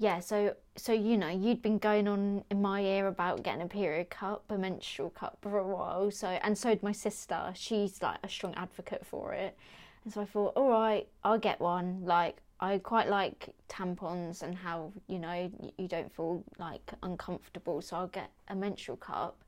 yeah, 0.02 0.18
so 0.18 0.56
so 0.74 0.92
you 0.92 1.16
know, 1.16 1.28
you'd 1.28 1.62
been 1.62 1.78
going 1.78 2.08
on 2.08 2.42
in 2.50 2.60
my 2.60 2.80
ear 2.80 3.06
about 3.06 3.44
getting 3.44 3.62
a 3.62 3.68
period 3.68 4.10
cup, 4.10 4.42
a 4.50 4.58
menstrual 4.58 5.10
cup 5.10 5.38
for 5.40 5.58
a 5.58 5.66
while. 5.66 6.10
So 6.10 6.26
and 6.26 6.58
so 6.58 6.70
did 6.70 6.82
my 6.82 6.90
sister. 6.90 7.52
She's 7.54 8.02
like 8.02 8.18
a 8.24 8.28
strong 8.28 8.52
advocate 8.56 9.06
for 9.06 9.32
it. 9.32 9.56
And 10.02 10.12
so 10.12 10.22
I 10.22 10.24
thought, 10.24 10.54
all 10.56 10.68
right, 10.68 11.06
I'll 11.22 11.38
get 11.38 11.60
one. 11.60 12.04
Like 12.04 12.38
I 12.58 12.78
quite 12.78 13.08
like 13.08 13.50
tampons 13.68 14.42
and 14.42 14.56
how 14.56 14.92
you 15.06 15.20
know 15.20 15.52
you 15.78 15.86
don't 15.86 16.12
feel 16.12 16.42
like 16.58 16.92
uncomfortable. 17.04 17.80
So 17.80 17.96
I'll 17.96 18.08
get 18.08 18.32
a 18.48 18.56
menstrual 18.56 18.96
cup. 18.96 19.44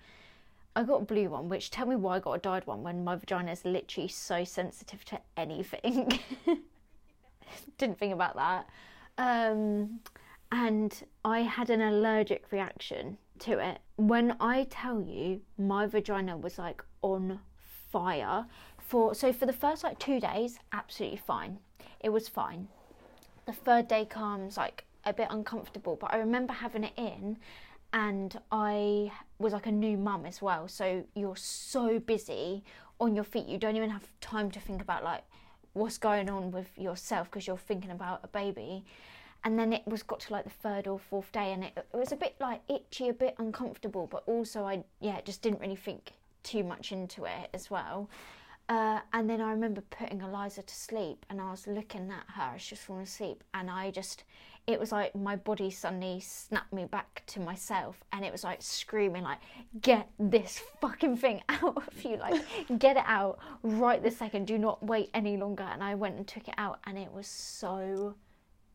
I 0.76 0.84
got 0.84 1.02
a 1.02 1.04
blue 1.04 1.30
one, 1.30 1.49
which 1.49 1.73
tell 1.73 1.87
me 1.87 1.96
why 1.96 2.16
I 2.16 2.20
got 2.20 2.34
a 2.34 2.38
dyed 2.38 2.64
one 2.64 2.84
when 2.84 3.02
my 3.02 3.16
vagina 3.16 3.50
is 3.50 3.64
literally 3.64 4.08
so 4.08 4.44
sensitive 4.44 5.04
to 5.06 5.20
anything. 5.37 6.20
Didn't 7.78 7.99
think 7.99 8.12
about 8.12 8.37
that. 8.37 8.68
Um, 9.18 10.00
and 10.54 11.02
I 11.25 11.40
had 11.40 11.68
an 11.68 11.80
allergic 11.80 12.52
reaction 12.52 13.18
to 13.40 13.58
it. 13.58 13.80
When 13.96 14.37
I 14.38 14.68
tell 14.70 15.02
you 15.02 15.40
my 15.58 15.87
vagina 15.87 16.37
was 16.37 16.58
like 16.58 16.80
on 17.02 17.40
fire 17.90 18.46
for 18.78 19.14
so 19.16 19.32
for 19.32 19.46
the 19.46 19.52
first 19.52 19.82
like 19.82 19.99
2 19.99 20.20
days 20.20 20.61
absolutely 20.73 21.18
fine. 21.18 21.58
It 21.99 22.11
was 22.11 22.28
fine. 22.28 22.68
The 23.46 23.52
third 23.52 23.88
day 23.88 24.04
comes 24.04 24.56
like 24.56 24.84
a 25.04 25.12
bit 25.12 25.26
uncomfortable, 25.28 25.96
but 26.00 26.14
I 26.14 26.18
remember 26.18 26.52
having 26.52 26.84
it 26.84 26.92
in 26.96 27.37
and 27.92 28.40
I 28.52 29.11
was 29.40 29.52
like 29.52 29.66
a 29.66 29.73
new 29.73 29.96
mum 29.96 30.25
as 30.25 30.40
well. 30.40 30.68
So 30.68 31.04
you're 31.16 31.37
so 31.37 31.99
busy 31.99 32.62
on 33.00 33.16
your 33.16 33.25
feet, 33.25 33.49
you 33.49 33.58
don't 33.58 33.76
even 33.76 33.90
have 33.90 34.06
time 34.20 34.52
to 34.52 34.61
think 34.61 34.80
about 34.80 35.02
like 35.02 35.25
what's 35.73 35.99
going 35.99 36.30
on 36.30 36.52
with 36.52 36.68
yourself 36.78 37.28
because 37.28 37.49
you're 37.49 37.56
thinking 37.56 37.90
about 37.90 38.20
a 38.23 38.28
baby. 38.28 38.84
And 39.44 39.58
then 39.58 39.72
it 39.74 39.82
was 39.86 40.02
got 40.02 40.20
to 40.20 40.32
like 40.32 40.44
the 40.44 40.50
third 40.50 40.86
or 40.86 40.98
fourth 40.98 41.30
day, 41.32 41.52
and 41.52 41.64
it, 41.64 41.72
it 41.76 41.96
was 41.96 42.12
a 42.12 42.16
bit 42.16 42.34
like 42.40 42.62
itchy, 42.68 43.08
a 43.08 43.12
bit 43.12 43.34
uncomfortable, 43.38 44.06
but 44.10 44.22
also 44.26 44.64
I 44.64 44.84
yeah 45.00 45.20
just 45.20 45.42
didn't 45.42 45.60
really 45.60 45.76
think 45.76 46.12
too 46.42 46.64
much 46.64 46.92
into 46.92 47.24
it 47.24 47.50
as 47.52 47.70
well. 47.70 48.08
Uh, 48.68 49.00
and 49.12 49.28
then 49.28 49.42
I 49.42 49.50
remember 49.50 49.82
putting 49.90 50.22
Eliza 50.22 50.62
to 50.62 50.74
sleep, 50.74 51.26
and 51.28 51.40
I 51.40 51.50
was 51.50 51.66
looking 51.66 52.10
at 52.10 52.24
her 52.34 52.54
as 52.54 52.62
she 52.62 52.74
was 52.74 52.80
falling 52.80 53.02
asleep, 53.02 53.44
and 53.52 53.70
I 53.70 53.90
just, 53.90 54.24
it 54.66 54.80
was 54.80 54.90
like 54.90 55.14
my 55.14 55.36
body 55.36 55.70
suddenly 55.70 56.20
snapped 56.20 56.72
me 56.72 56.86
back 56.86 57.22
to 57.26 57.40
myself, 57.40 58.02
and 58.12 58.24
it 58.24 58.32
was 58.32 58.42
like 58.42 58.62
screaming, 58.62 59.22
like, 59.22 59.40
"Get 59.82 60.08
this 60.18 60.62
fucking 60.80 61.18
thing 61.18 61.42
out 61.50 61.76
of 61.76 62.02
you! 62.02 62.16
Like, 62.16 62.42
get 62.78 62.96
it 62.96 63.04
out 63.06 63.38
right 63.62 64.02
this 64.02 64.16
second! 64.16 64.46
Do 64.46 64.56
not 64.56 64.82
wait 64.82 65.10
any 65.12 65.36
longer!" 65.36 65.64
And 65.64 65.84
I 65.84 65.94
went 65.94 66.16
and 66.16 66.26
took 66.26 66.48
it 66.48 66.54
out, 66.56 66.78
and 66.84 66.96
it 66.96 67.12
was 67.12 67.26
so 67.26 68.14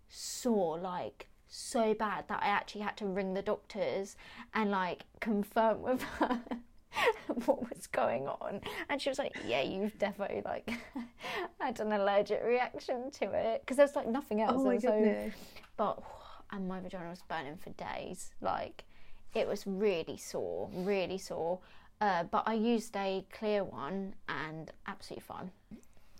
sore, 0.09 0.77
like 0.77 1.27
so 1.47 1.93
bad 1.93 2.25
that 2.27 2.41
I 2.43 2.47
actually 2.47 2.81
had 2.81 2.97
to 2.97 3.05
ring 3.05 3.33
the 3.33 3.41
doctors 3.41 4.15
and 4.53 4.71
like 4.71 5.05
confirm 5.19 5.81
with 5.81 6.01
her. 6.01 6.41
what 7.45 7.69
was 7.69 7.87
going 7.87 8.27
on. 8.27 8.61
And 8.89 9.01
she 9.01 9.09
was 9.09 9.19
like 9.19 9.35
yeah 9.45 9.61
you've 9.61 9.97
definitely 9.99 10.41
like 10.43 10.69
had 11.59 11.79
an 11.79 11.91
allergic 11.91 12.43
reaction 12.43 13.11
to 13.11 13.31
it. 13.31 13.61
Because 13.61 13.77
there's 13.77 13.95
like 13.95 14.07
nothing 14.07 14.41
else. 14.41 14.55
Oh 14.57 14.65
my 14.65 14.77
so, 14.77 14.89
goodness. 14.89 15.35
but 15.77 16.01
and 16.51 16.67
my 16.67 16.79
vagina 16.79 17.09
was 17.09 17.21
burning 17.27 17.57
for 17.57 17.69
days. 17.71 18.31
Like 18.41 18.83
it 19.35 19.47
was 19.47 19.65
really 19.65 20.17
sore 20.17 20.69
really 20.73 21.17
sore. 21.17 21.59
Uh, 22.01 22.23
but 22.23 22.43
i 22.47 22.53
used 22.53 22.95
a 22.95 23.25
clear 23.29 23.61
one 23.61 24.15
and 24.29 24.71
absolutely 24.87 25.21
fine 25.21 25.51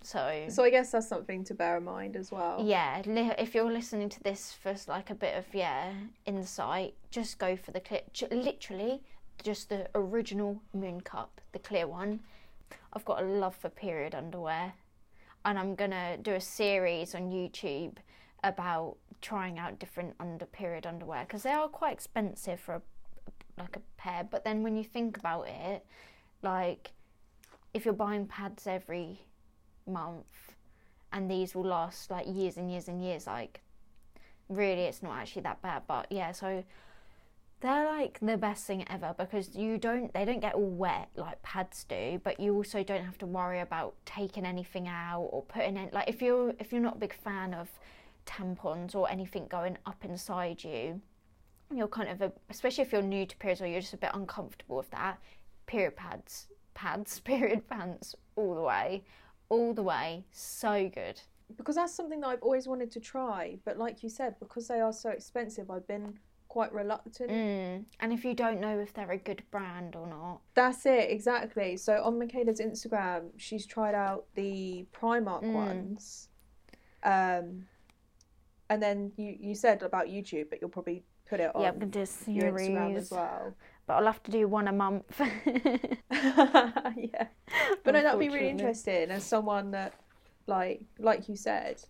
so 0.01 0.45
So 0.49 0.63
I 0.63 0.69
guess 0.69 0.91
that's 0.91 1.07
something 1.07 1.43
to 1.45 1.53
bear 1.53 1.77
in 1.77 1.83
mind 1.83 2.15
as 2.15 2.31
well. 2.31 2.63
yeah, 2.65 3.01
li- 3.05 3.33
if 3.37 3.53
you're 3.53 3.71
listening 3.71 4.09
to 4.09 4.23
this 4.23 4.53
for 4.53 4.73
like 4.87 5.09
a 5.09 5.15
bit 5.15 5.35
of 5.37 5.45
yeah 5.53 5.91
insight, 6.25 6.93
just 7.11 7.37
go 7.37 7.55
for 7.55 7.71
the 7.71 7.79
clear. 7.79 8.01
J- 8.13 8.27
literally, 8.31 9.01
just 9.43 9.69
the 9.69 9.87
original 9.95 10.61
Moon 10.73 11.01
Cup, 11.01 11.41
the 11.51 11.59
clear 11.59 11.87
one. 11.87 12.21
I've 12.93 13.05
got 13.05 13.21
a 13.21 13.25
love 13.25 13.55
for 13.55 13.69
period 13.69 14.15
underwear, 14.15 14.73
and 15.45 15.59
I'm 15.59 15.75
gonna 15.75 16.17
do 16.17 16.33
a 16.33 16.41
series 16.41 17.13
on 17.15 17.29
YouTube 17.31 17.97
about 18.43 18.95
trying 19.21 19.59
out 19.59 19.79
different 19.79 20.15
under 20.19 20.45
period 20.45 20.85
underwear 20.87 21.25
because 21.25 21.43
they 21.43 21.51
are 21.51 21.67
quite 21.67 21.91
expensive 21.93 22.59
for 22.59 22.75
a, 22.75 22.81
like 23.57 23.75
a 23.75 23.81
pair. 23.97 24.23
But 24.23 24.43
then 24.45 24.63
when 24.63 24.77
you 24.77 24.83
think 24.83 25.17
about 25.17 25.47
it, 25.49 25.85
like 26.41 26.91
if 27.73 27.83
you're 27.85 27.93
buying 27.93 28.25
pads 28.27 28.65
every 28.65 29.19
month 29.89 30.55
and 31.11 31.29
these 31.29 31.55
will 31.55 31.65
last 31.65 32.11
like 32.11 32.25
years 32.27 32.57
and 32.57 32.71
years 32.71 32.87
and 32.87 33.03
years 33.03 33.27
like 33.27 33.61
really 34.47 34.83
it's 34.83 35.03
not 35.03 35.17
actually 35.17 35.41
that 35.41 35.61
bad 35.61 35.83
but 35.87 36.07
yeah 36.09 36.31
so 36.31 36.63
they're 37.61 37.85
like 37.85 38.19
the 38.21 38.37
best 38.37 38.65
thing 38.65 38.85
ever 38.89 39.13
because 39.17 39.55
you 39.55 39.77
don't 39.77 40.13
they 40.13 40.23
don't 40.23 40.39
get 40.39 40.55
all 40.55 40.69
wet 40.69 41.09
like 41.15 41.41
pads 41.43 41.83
do 41.83 42.19
but 42.23 42.39
you 42.39 42.55
also 42.55 42.83
don't 42.83 43.03
have 43.03 43.17
to 43.17 43.25
worry 43.25 43.59
about 43.59 43.93
taking 44.05 44.45
anything 44.45 44.87
out 44.87 45.27
or 45.31 45.43
putting 45.43 45.75
in 45.75 45.89
like 45.91 46.07
if 46.07 46.21
you're 46.21 46.53
if 46.59 46.71
you're 46.71 46.81
not 46.81 46.95
a 46.95 46.99
big 46.99 47.13
fan 47.13 47.53
of 47.53 47.69
tampons 48.25 48.95
or 48.95 49.09
anything 49.09 49.45
going 49.47 49.77
up 49.85 50.03
inside 50.05 50.63
you 50.63 51.01
you're 51.73 51.87
kind 51.87 52.09
of 52.09 52.21
a, 52.21 52.31
especially 52.49 52.81
if 52.81 52.91
you're 52.91 53.01
new 53.01 53.25
to 53.25 53.35
periods 53.37 53.61
or 53.61 53.67
you're 53.67 53.81
just 53.81 53.93
a 53.93 53.97
bit 53.97 54.11
uncomfortable 54.13 54.77
with 54.77 54.89
that 54.91 55.19
period 55.67 55.95
pads 55.95 56.47
pads 56.73 57.19
period 57.25 57.67
pants 57.67 58.15
all 58.35 58.55
the 58.55 58.61
way 58.61 59.03
all 59.49 59.73
the 59.73 59.83
way 59.83 60.23
so 60.31 60.89
good 60.93 61.19
Because 61.57 61.75
that's 61.75 61.93
something 61.93 62.21
that 62.21 62.27
I've 62.27 62.43
always 62.43 62.67
wanted 62.67 62.91
to 62.91 62.99
try, 62.99 63.57
but 63.65 63.77
like 63.77 64.03
you 64.03 64.09
said, 64.09 64.35
because 64.39 64.67
they 64.67 64.79
are 64.81 64.93
so 64.93 65.09
expensive, 65.09 65.69
I've 65.71 65.87
been 65.87 66.13
quite 66.47 66.71
reluctant. 66.73 67.29
mm. 67.31 67.83
and 67.99 68.13
if 68.13 68.23
you 68.25 68.33
don't 68.33 68.59
know 68.59 68.79
if 68.79 68.93
they're 68.93 69.11
a 69.11 69.17
good 69.17 69.43
brand 69.51 69.95
or 69.95 70.07
not 70.07 70.41
That's 70.55 70.85
it, 70.85 71.09
exactly. 71.11 71.77
So 71.77 72.01
on 72.03 72.17
Michaela's 72.19 72.59
Instagram, 72.59 73.29
she's 73.37 73.65
tried 73.65 73.95
out 73.95 74.25
the 74.35 74.85
Primark 74.93 75.43
Mm. 75.43 75.53
ones. 75.53 76.29
Um, 77.03 77.65
and 78.69 78.81
then 78.81 79.11
you, 79.17 79.35
you 79.39 79.55
said 79.55 79.81
about 79.83 80.07
YouTube, 80.07 80.49
but 80.49 80.59
you'll 80.61 80.69
probably 80.69 81.03
put 81.29 81.39
it 81.39 81.55
on 81.55 81.61
yeah 81.61 81.69
i'm 81.69 81.77
gonna 81.77 81.91
do 81.91 81.99
your 82.27 82.51
Instagram 82.53 82.95
as 82.97 83.11
well. 83.11 83.53
but 83.85 83.93
i'll 83.93 84.05
have 84.05 84.23
to 84.23 84.31
do 84.31 84.47
one 84.47 84.67
a 84.67 84.71
month 84.71 85.21
yeah. 86.11 87.27
But 87.83 87.93
no, 87.93 88.01
that'd 88.01 88.19
be 88.19 88.29
really 88.29 88.49
interesting 88.49 89.11
as 89.11 89.23
someone 89.23 89.71
that, 89.71 89.93
like, 90.47 90.81
like 90.97 91.29
you 91.29 91.35
said, 91.35 91.81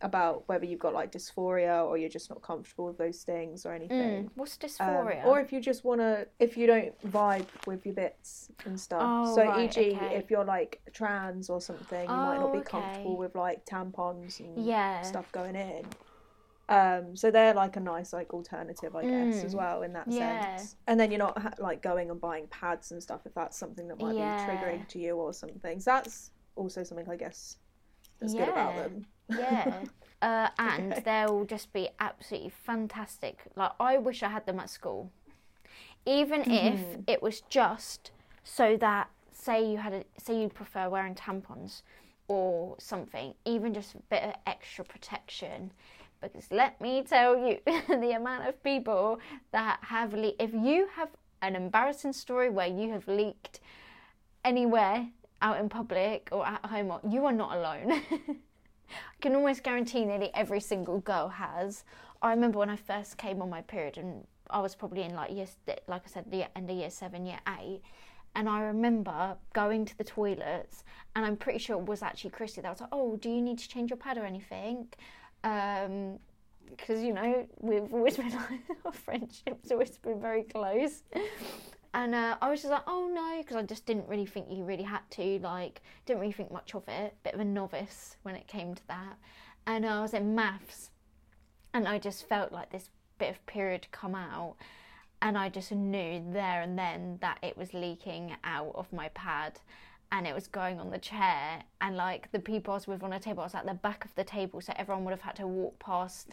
about 0.00 0.48
whether 0.48 0.64
you've 0.64 0.78
got 0.78 0.94
like 0.94 1.10
dysphoria 1.12 1.84
or 1.84 1.98
you're 1.98 2.08
just 2.08 2.30
not 2.30 2.40
comfortable 2.42 2.86
with 2.86 2.98
those 2.98 3.22
things 3.22 3.66
or 3.66 3.72
anything. 3.72 4.24
Mm. 4.26 4.30
what's 4.36 4.56
Um, 4.62 4.68
dysphoria 4.68 5.24
or 5.24 5.40
if 5.40 5.52
you 5.52 5.60
just 5.60 5.84
want 5.84 6.00
to, 6.00 6.26
if 6.38 6.56
you 6.56 6.66
don't 6.66 6.94
vibe 7.10 7.46
with 7.66 7.84
your 7.84 7.94
bits 7.94 8.50
and 8.64 8.78
stuff. 8.78 9.02
Oh, 9.04 9.34
so, 9.34 9.44
right, 9.44 9.76
e.g., 9.76 9.92
okay. 9.96 10.14
if 10.16 10.30
you're 10.30 10.44
like 10.44 10.80
trans 10.92 11.50
or 11.50 11.60
something, 11.60 12.08
you 12.08 12.16
might 12.16 12.38
not 12.38 12.50
Oh, 12.50 12.52
be 12.52 12.58
okay. 12.58 12.68
comfortable 12.70 13.16
with 13.16 13.34
like 13.34 13.64
tampons 13.66 14.38
and 14.40 14.64
yeah 14.64 15.02
stuff 15.02 15.30
going 15.32 15.56
in. 15.56 15.84
Um, 16.70 17.16
so 17.16 17.30
they're 17.30 17.54
like 17.54 17.76
a 17.76 17.80
nice 17.80 18.12
like 18.12 18.34
alternative, 18.34 18.94
I 18.94 19.02
guess, 19.04 19.42
as 19.42 19.54
Mm. 19.54 19.58
well 19.58 19.82
in 19.82 19.94
that 19.94 20.12
Yeah. 20.12 20.40
sense. 20.56 20.76
And 20.86 21.00
then 21.00 21.10
you're 21.10 21.18
not 21.18 21.38
ha- 21.38 21.54
like 21.58 21.80
going 21.82 22.10
and 22.10 22.20
buying 22.20 22.46
pads 22.48 22.92
and 22.92 23.02
stuff 23.02 23.22
if 23.24 23.32
that's 23.34 23.56
something 23.56 23.88
that 23.88 23.98
might 23.98 24.14
Yeah. 24.16 24.36
be 24.36 24.52
triggering 24.52 24.86
to 24.88 24.98
you 24.98 25.16
or 25.16 25.32
something. 25.32 25.80
So 25.80 25.92
that's 25.92 26.30
also 26.56 26.82
something 26.84 27.08
I 27.08 27.16
guess 27.16 27.56
that's 28.20 28.34
good 28.34 28.48
about 28.48 28.74
Yeah. 28.76 28.82
them. 28.82 29.06
yeah 29.38 29.84
uh, 30.22 30.48
and 30.58 30.92
they'll 31.04 31.44
just 31.44 31.72
be 31.72 31.88
absolutely 32.00 32.50
fantastic 32.50 33.40
like 33.56 33.72
i 33.80 33.96
wish 33.98 34.22
i 34.22 34.28
had 34.28 34.44
them 34.46 34.58
at 34.60 34.70
school 34.70 35.10
even 36.06 36.40
if 36.50 36.80
Mhm. 36.80 37.04
it 37.06 37.22
was 37.22 37.42
just 37.42 38.10
so 38.44 38.76
that 38.78 39.08
say 39.32 39.64
you 39.70 39.78
had 39.78 39.92
a 39.92 40.04
say 40.16 40.40
you'd 40.40 40.54
prefer 40.54 40.88
wearing 40.88 41.14
tampons 41.14 41.82
or 42.28 42.74
something 42.78 43.34
even 43.44 43.72
just 43.74 43.94
a 43.94 43.98
bit 44.10 44.22
of 44.22 44.34
extra 44.46 44.84
protection 44.84 45.70
because 46.20 46.50
let 46.50 46.80
me 46.80 47.02
tell 47.02 47.36
you 47.36 47.58
the 47.88 48.12
amount 48.16 48.46
of 48.48 48.60
people 48.62 49.20
that 49.52 49.78
have 49.82 50.12
le- 50.14 50.32
if 50.40 50.52
you 50.52 50.88
have 50.96 51.10
an 51.42 51.54
embarrassing 51.54 52.12
story 52.12 52.50
where 52.50 52.66
you 52.66 52.90
have 52.90 53.06
leaked 53.06 53.60
anywhere 54.44 55.08
out 55.40 55.58
in 55.60 55.68
public 55.68 56.28
or 56.32 56.46
at 56.46 56.64
home 56.66 56.90
or 56.90 57.00
you 57.08 57.24
are 57.24 57.32
not 57.32 57.56
alone 57.56 58.02
I 58.90 59.20
can 59.20 59.34
almost 59.34 59.62
guarantee 59.62 60.04
nearly 60.04 60.30
every 60.34 60.60
single 60.60 61.00
girl 61.00 61.28
has. 61.28 61.84
I 62.22 62.30
remember 62.30 62.58
when 62.58 62.70
I 62.70 62.76
first 62.76 63.18
came 63.18 63.42
on 63.42 63.50
my 63.50 63.62
period, 63.62 63.98
and 63.98 64.26
I 64.50 64.60
was 64.60 64.74
probably 64.74 65.02
in 65.02 65.14
like 65.14 65.30
year, 65.32 65.46
like 65.86 66.02
I 66.04 66.08
said, 66.08 66.30
the 66.30 66.56
end 66.56 66.70
of 66.70 66.76
year 66.76 66.90
seven, 66.90 67.26
year 67.26 67.38
eight, 67.60 67.82
and 68.34 68.48
I 68.48 68.62
remember 68.62 69.36
going 69.52 69.84
to 69.84 69.98
the 69.98 70.04
toilets, 70.04 70.84
and 71.14 71.24
I'm 71.24 71.36
pretty 71.36 71.58
sure 71.58 71.78
it 71.78 71.86
was 71.86 72.02
actually 72.02 72.30
Christy 72.30 72.60
that 72.60 72.70
was 72.70 72.80
like, 72.80 72.90
"Oh, 72.92 73.16
do 73.16 73.28
you 73.30 73.42
need 73.42 73.58
to 73.58 73.68
change 73.68 73.90
your 73.90 73.96
pad 73.96 74.18
or 74.18 74.24
anything?" 74.24 74.88
Um, 75.44 76.18
because 76.68 77.02
you 77.02 77.14
know 77.14 77.46
we've 77.60 77.92
always 77.92 78.16
been 78.18 78.30
like 78.30 78.60
our 78.84 78.92
friendship's 78.92 79.70
always 79.70 79.96
been 79.98 80.20
very 80.20 80.42
close. 80.42 81.02
And 81.94 82.14
uh, 82.14 82.36
I 82.40 82.50
was 82.50 82.60
just 82.60 82.70
like, 82.70 82.82
oh 82.86 83.10
no, 83.12 83.38
because 83.42 83.56
I 83.56 83.62
just 83.62 83.86
didn't 83.86 84.08
really 84.08 84.26
think 84.26 84.46
you 84.50 84.64
really 84.64 84.82
had 84.82 85.08
to. 85.12 85.38
Like, 85.40 85.82
didn't 86.06 86.20
really 86.20 86.32
think 86.32 86.52
much 86.52 86.74
of 86.74 86.82
it. 86.88 87.14
Bit 87.24 87.34
of 87.34 87.40
a 87.40 87.44
novice 87.44 88.16
when 88.22 88.34
it 88.34 88.46
came 88.46 88.74
to 88.74 88.86
that. 88.88 89.16
And 89.66 89.84
uh, 89.84 89.88
I 89.88 90.00
was 90.02 90.14
in 90.14 90.34
maths, 90.34 90.90
and 91.74 91.88
I 91.88 91.98
just 91.98 92.28
felt 92.28 92.52
like 92.52 92.70
this 92.70 92.90
bit 93.18 93.30
of 93.30 93.46
period 93.46 93.86
come 93.90 94.14
out, 94.14 94.56
and 95.20 95.36
I 95.36 95.48
just 95.48 95.72
knew 95.72 96.22
there 96.32 96.62
and 96.62 96.78
then 96.78 97.18
that 97.20 97.38
it 97.42 97.56
was 97.56 97.74
leaking 97.74 98.36
out 98.44 98.72
of 98.74 98.92
my 98.92 99.08
pad. 99.10 99.58
And 100.10 100.26
it 100.26 100.34
was 100.34 100.46
going 100.46 100.80
on 100.80 100.90
the 100.90 100.98
chair, 100.98 101.62
and 101.82 101.94
like 101.94 102.32
the 102.32 102.38
people 102.38 102.72
I 102.72 102.76
was 102.76 102.86
with 102.86 103.02
on 103.02 103.12
a 103.12 103.20
table, 103.20 103.42
I 103.42 103.44
was 103.44 103.54
at 103.54 103.66
the 103.66 103.74
back 103.74 104.06
of 104.06 104.14
the 104.14 104.24
table, 104.24 104.60
so 104.62 104.72
everyone 104.76 105.04
would 105.04 105.10
have 105.10 105.20
had 105.20 105.36
to 105.36 105.46
walk 105.46 105.78
past 105.78 106.28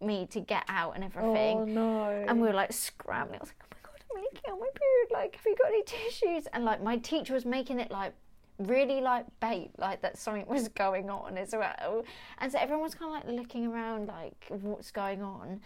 me 0.00 0.26
to 0.30 0.40
get 0.40 0.64
out 0.68 0.94
and 0.94 1.04
everything. 1.04 1.58
Oh 1.58 1.64
no. 1.64 2.24
And 2.26 2.40
we 2.40 2.48
were 2.48 2.54
like 2.54 2.72
scrambling. 2.72 3.38
I 3.38 3.42
was 3.42 3.50
like, 3.50 3.75
my 4.16 4.22
god, 4.22 4.28
I'm 4.28 4.34
leaking 4.34 4.50
out 4.50 4.60
my 4.60 4.68
period. 4.74 5.08
Like, 5.12 5.36
have 5.36 5.46
you 5.46 5.56
got 5.56 5.68
any 5.68 5.82
tissues? 5.84 6.46
And 6.52 6.64
like, 6.64 6.82
my 6.82 6.96
teacher 6.98 7.34
was 7.34 7.44
making 7.44 7.80
it 7.80 7.90
like 7.90 8.14
really 8.58 9.00
like 9.00 9.26
bait, 9.40 9.70
like 9.78 10.02
that 10.02 10.16
something 10.18 10.46
was 10.46 10.68
going 10.68 11.10
on 11.10 11.36
as 11.38 11.52
well. 11.52 12.04
And 12.38 12.50
so 12.50 12.58
everyone 12.58 12.82
was 12.82 12.94
kind 12.94 13.14
of 13.14 13.28
like 13.28 13.38
looking 13.38 13.66
around, 13.66 14.08
like, 14.08 14.46
what's 14.48 14.90
going 14.90 15.22
on. 15.22 15.60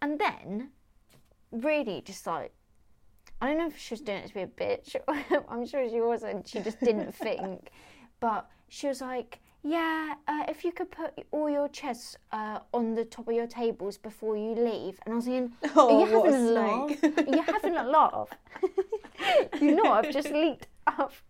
And 0.00 0.18
then, 0.18 0.70
really, 1.50 2.02
just 2.04 2.26
like, 2.26 2.52
I 3.40 3.48
don't 3.48 3.58
know 3.58 3.66
if 3.68 3.78
she 3.78 3.94
was 3.94 4.00
doing 4.00 4.18
it 4.18 4.28
to 4.28 4.34
be 4.34 4.42
a 4.42 4.46
bitch. 4.46 4.96
I'm 5.48 5.66
sure 5.66 5.88
she 5.88 6.00
wasn't. 6.00 6.48
She 6.48 6.60
just 6.60 6.80
didn't 6.80 7.14
think. 7.14 7.70
But 8.20 8.48
she 8.68 8.88
was 8.88 9.00
like, 9.00 9.40
yeah, 9.62 10.14
uh, 10.26 10.44
if 10.48 10.64
you 10.64 10.72
could 10.72 10.90
put 10.90 11.12
all 11.30 11.50
your 11.50 11.68
chests 11.68 12.16
uh, 12.32 12.60
on 12.72 12.94
the 12.94 13.04
top 13.04 13.28
of 13.28 13.34
your 13.34 13.46
tables 13.46 13.98
before 13.98 14.36
you 14.36 14.54
leave. 14.54 14.98
And 15.04 15.12
I 15.12 15.16
was 15.16 15.24
thinking, 15.24 15.52
Oh, 15.76 16.02
are 16.02 16.06
you 16.06 16.14
having 16.14 16.34
a 16.34 16.50
laugh? 16.50 17.04
Are 17.04 17.36
you 17.36 17.42
having 17.42 17.76
a 17.76 17.84
laugh? 17.84 18.28
you 19.60 19.74
know, 19.74 19.92
I've 19.92 20.12
just 20.12 20.30
leaked 20.30 20.68
off, 20.86 21.22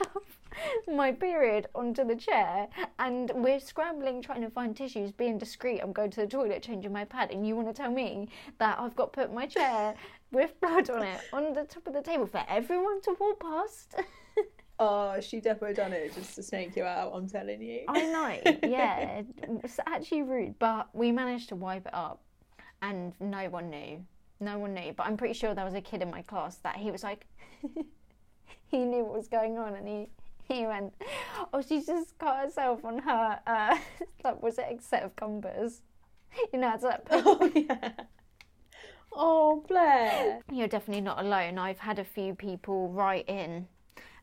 off 0.00 0.38
my 0.88 1.12
period 1.12 1.68
onto 1.74 2.04
the 2.04 2.16
chair, 2.16 2.68
and 2.98 3.30
we're 3.34 3.60
scrambling 3.60 4.22
trying 4.22 4.42
to 4.42 4.50
find 4.50 4.76
tissues, 4.76 5.12
being 5.12 5.38
discreet. 5.38 5.80
I'm 5.80 5.92
going 5.92 6.10
to 6.10 6.20
the 6.20 6.26
toilet, 6.26 6.62
changing 6.62 6.92
my 6.92 7.04
pad, 7.04 7.30
and 7.30 7.46
you 7.46 7.56
want 7.56 7.68
to 7.68 7.74
tell 7.74 7.90
me 7.90 8.28
that 8.58 8.78
I've 8.78 8.96
got 8.96 9.12
put 9.12 9.32
my 9.32 9.46
chair 9.46 9.94
with 10.32 10.58
blood 10.60 10.90
on 10.90 11.02
it 11.02 11.20
on 11.32 11.54
the 11.54 11.64
top 11.64 11.86
of 11.86 11.92
the 11.92 12.02
table 12.02 12.26
for 12.26 12.42
everyone 12.48 13.00
to 13.02 13.16
walk 13.18 13.40
past? 13.40 13.94
Oh, 14.78 15.18
she 15.20 15.40
definitely 15.40 15.74
done 15.74 15.92
it 15.92 16.14
just 16.14 16.34
to 16.34 16.42
snake 16.42 16.76
you 16.76 16.84
out. 16.84 17.12
I'm 17.14 17.28
telling 17.28 17.62
you. 17.62 17.84
I 17.88 18.02
know, 18.02 18.52
yeah. 18.68 19.22
It's 19.64 19.80
actually 19.86 20.22
rude, 20.22 20.58
but 20.58 20.88
we 20.92 21.12
managed 21.12 21.48
to 21.48 21.56
wipe 21.56 21.86
it 21.86 21.94
up 21.94 22.20
and 22.82 23.14
no 23.20 23.48
one 23.48 23.70
knew. 23.70 24.04
No 24.40 24.58
one 24.58 24.74
knew. 24.74 24.92
But 24.94 25.06
I'm 25.06 25.16
pretty 25.16 25.34
sure 25.34 25.54
there 25.54 25.64
was 25.64 25.74
a 25.74 25.80
kid 25.80 26.02
in 26.02 26.10
my 26.10 26.22
class 26.22 26.56
that 26.56 26.76
he 26.76 26.90
was 26.90 27.02
like, 27.02 27.26
he 28.66 28.78
knew 28.84 29.04
what 29.04 29.16
was 29.16 29.28
going 29.28 29.56
on 29.56 29.74
and 29.74 29.88
he, 29.88 30.08
he 30.46 30.66
went, 30.66 30.92
oh, 31.54 31.62
she 31.62 31.82
just 31.82 32.18
cut 32.18 32.44
herself 32.44 32.84
on 32.84 32.98
her, 32.98 33.40
uh, 33.46 33.78
like, 34.24 34.42
was 34.42 34.58
it 34.58 34.66
a 34.70 34.82
set 34.82 35.02
of 35.02 35.16
compass? 35.16 35.82
You 36.52 36.58
know, 36.58 36.74
it's 36.74 36.84
like, 36.84 37.00
Oh 37.10 37.50
yeah. 37.54 37.92
Oh 39.10 39.64
Blair. 39.66 40.40
You're 40.52 40.68
definitely 40.68 41.00
not 41.00 41.18
alone. 41.18 41.56
I've 41.56 41.78
had 41.78 41.98
a 41.98 42.04
few 42.04 42.34
people 42.34 42.90
write 42.90 43.26
in, 43.26 43.68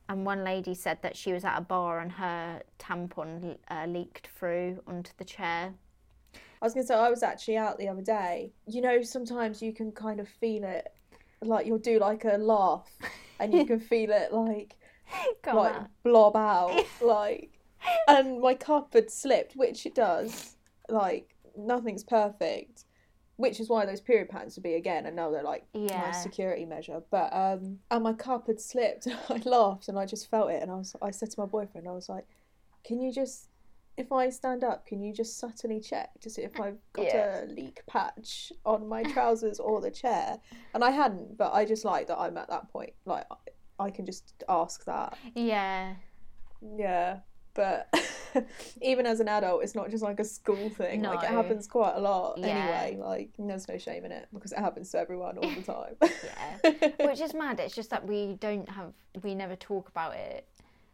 and 0.09 0.25
one 0.25 0.43
lady 0.43 0.73
said 0.73 1.01
that 1.01 1.15
she 1.15 1.33
was 1.33 1.43
at 1.45 1.57
a 1.57 1.61
bar 1.61 1.99
and 1.99 2.11
her 2.11 2.61
tampon 2.79 3.57
uh, 3.69 3.85
leaked 3.87 4.27
through 4.27 4.81
onto 4.87 5.11
the 5.17 5.25
chair. 5.25 5.73
I 6.61 6.65
was 6.65 6.73
gonna 6.73 6.85
say 6.85 6.95
I 6.95 7.09
was 7.09 7.23
actually 7.23 7.57
out 7.57 7.77
the 7.77 7.89
other 7.89 8.01
day. 8.01 8.53
You 8.67 8.81
know, 8.81 9.01
sometimes 9.01 9.61
you 9.61 9.73
can 9.73 9.91
kind 9.91 10.19
of 10.19 10.27
feel 10.27 10.63
it, 10.63 10.93
like 11.41 11.65
you'll 11.65 11.77
do 11.77 11.99
like 11.99 12.25
a 12.25 12.37
laugh, 12.37 12.89
and 13.39 13.53
you 13.53 13.65
can 13.65 13.79
feel 13.79 14.11
it 14.11 14.31
like 14.33 14.75
Come 15.41 15.57
like 15.57 15.75
on. 15.75 15.89
blob 16.03 16.35
out, 16.35 16.85
like. 17.01 17.49
And 18.07 18.39
my 18.39 18.53
cup 18.53 18.93
had 18.93 19.11
slipped, 19.11 19.53
which 19.55 19.85
it 19.85 19.93
does. 19.93 20.55
Like 20.87 21.35
nothing's 21.57 22.03
perfect, 22.03 22.85
which 23.37 23.59
is 23.59 23.69
why 23.69 23.85
those 23.85 24.01
period 24.01 24.29
patterns 24.29 24.55
would 24.55 24.63
be 24.63 24.75
again. 24.75 25.05
I 25.05 25.09
know 25.09 25.31
they're 25.31 25.43
like 25.43 25.65
Yeah. 25.73 25.99
nice 25.99 26.21
security 26.21 26.65
measure, 26.65 27.01
but 27.11 27.33
um, 27.33 27.79
and 27.91 28.03
my 28.03 28.13
cup 28.13 28.47
had 28.47 28.59
slipped. 28.61 29.05
And 29.07 29.17
I 29.29 29.41
laughed 29.49 29.87
and 29.87 29.97
I 29.97 30.05
just 30.05 30.29
felt 30.29 30.51
it, 30.51 30.61
and 30.61 30.71
I 30.71 30.75
was 30.75 30.95
I 31.01 31.11
said 31.11 31.31
to 31.31 31.39
my 31.39 31.45
boyfriend, 31.47 31.87
I 31.87 31.91
was 31.91 32.09
like, 32.09 32.25
"Can 32.85 32.99
you 33.01 33.11
just, 33.11 33.49
if 33.97 34.11
I 34.11 34.29
stand 34.29 34.63
up, 34.63 34.85
can 34.85 35.01
you 35.01 35.13
just 35.13 35.39
subtly 35.39 35.79
check 35.79 36.09
to 36.21 36.29
see 36.29 36.43
if 36.43 36.59
I've 36.59 36.77
got 36.93 37.05
Yeah. 37.05 37.43
a 37.43 37.45
leak 37.47 37.81
patch 37.87 38.51
on 38.65 38.87
my 38.87 39.03
trousers 39.03 39.59
or 39.59 39.81
the 39.81 39.91
chair?" 39.91 40.37
And 40.73 40.83
I 40.83 40.91
hadn't, 40.91 41.37
but 41.37 41.53
I 41.53 41.65
just 41.65 41.85
like 41.85 42.07
that 42.07 42.19
I'm 42.19 42.37
at 42.37 42.49
that 42.49 42.69
point, 42.71 42.93
like 43.05 43.25
I 43.79 43.89
can 43.89 44.05
just 44.05 44.33
ask 44.47 44.85
that. 44.85 45.17
Yeah. 45.35 45.95
Yeah, 46.61 47.19
but 47.53 47.93
even 48.81 49.05
as 49.05 49.19
an 49.19 49.27
adult, 49.27 49.63
it's 49.63 49.75
not 49.75 49.89
just 49.89 50.03
like 50.03 50.19
a 50.19 50.23
school 50.25 50.69
thing. 50.69 51.03
Like 51.03 51.23
it 51.23 51.29
happens 51.29 51.67
quite 51.67 51.93
a 51.95 51.99
lot 51.99 52.37
Yeah. 52.37 52.47
anyway. 52.47 52.97
Like 53.05 53.29
there's 53.37 53.67
no 53.67 53.77
shame 53.77 54.05
in 54.05 54.11
it 54.11 54.27
because 54.33 54.51
it 54.51 54.59
happens 54.59 54.91
to 54.91 54.99
everyone 54.99 55.37
all 55.37 55.49
the 55.49 55.61
time. 55.61 55.95
Yeah. 56.01 57.07
Which 57.07 57.21
is 57.27 57.33
mad. 57.33 57.59
It's 57.59 57.75
just 57.75 57.89
that 57.91 58.05
we 58.07 58.37
don't 58.39 58.67
have, 58.69 58.93
we 59.23 59.35
never 59.35 59.55
talk 59.55 59.89
about 59.89 60.15
it. 60.15 60.47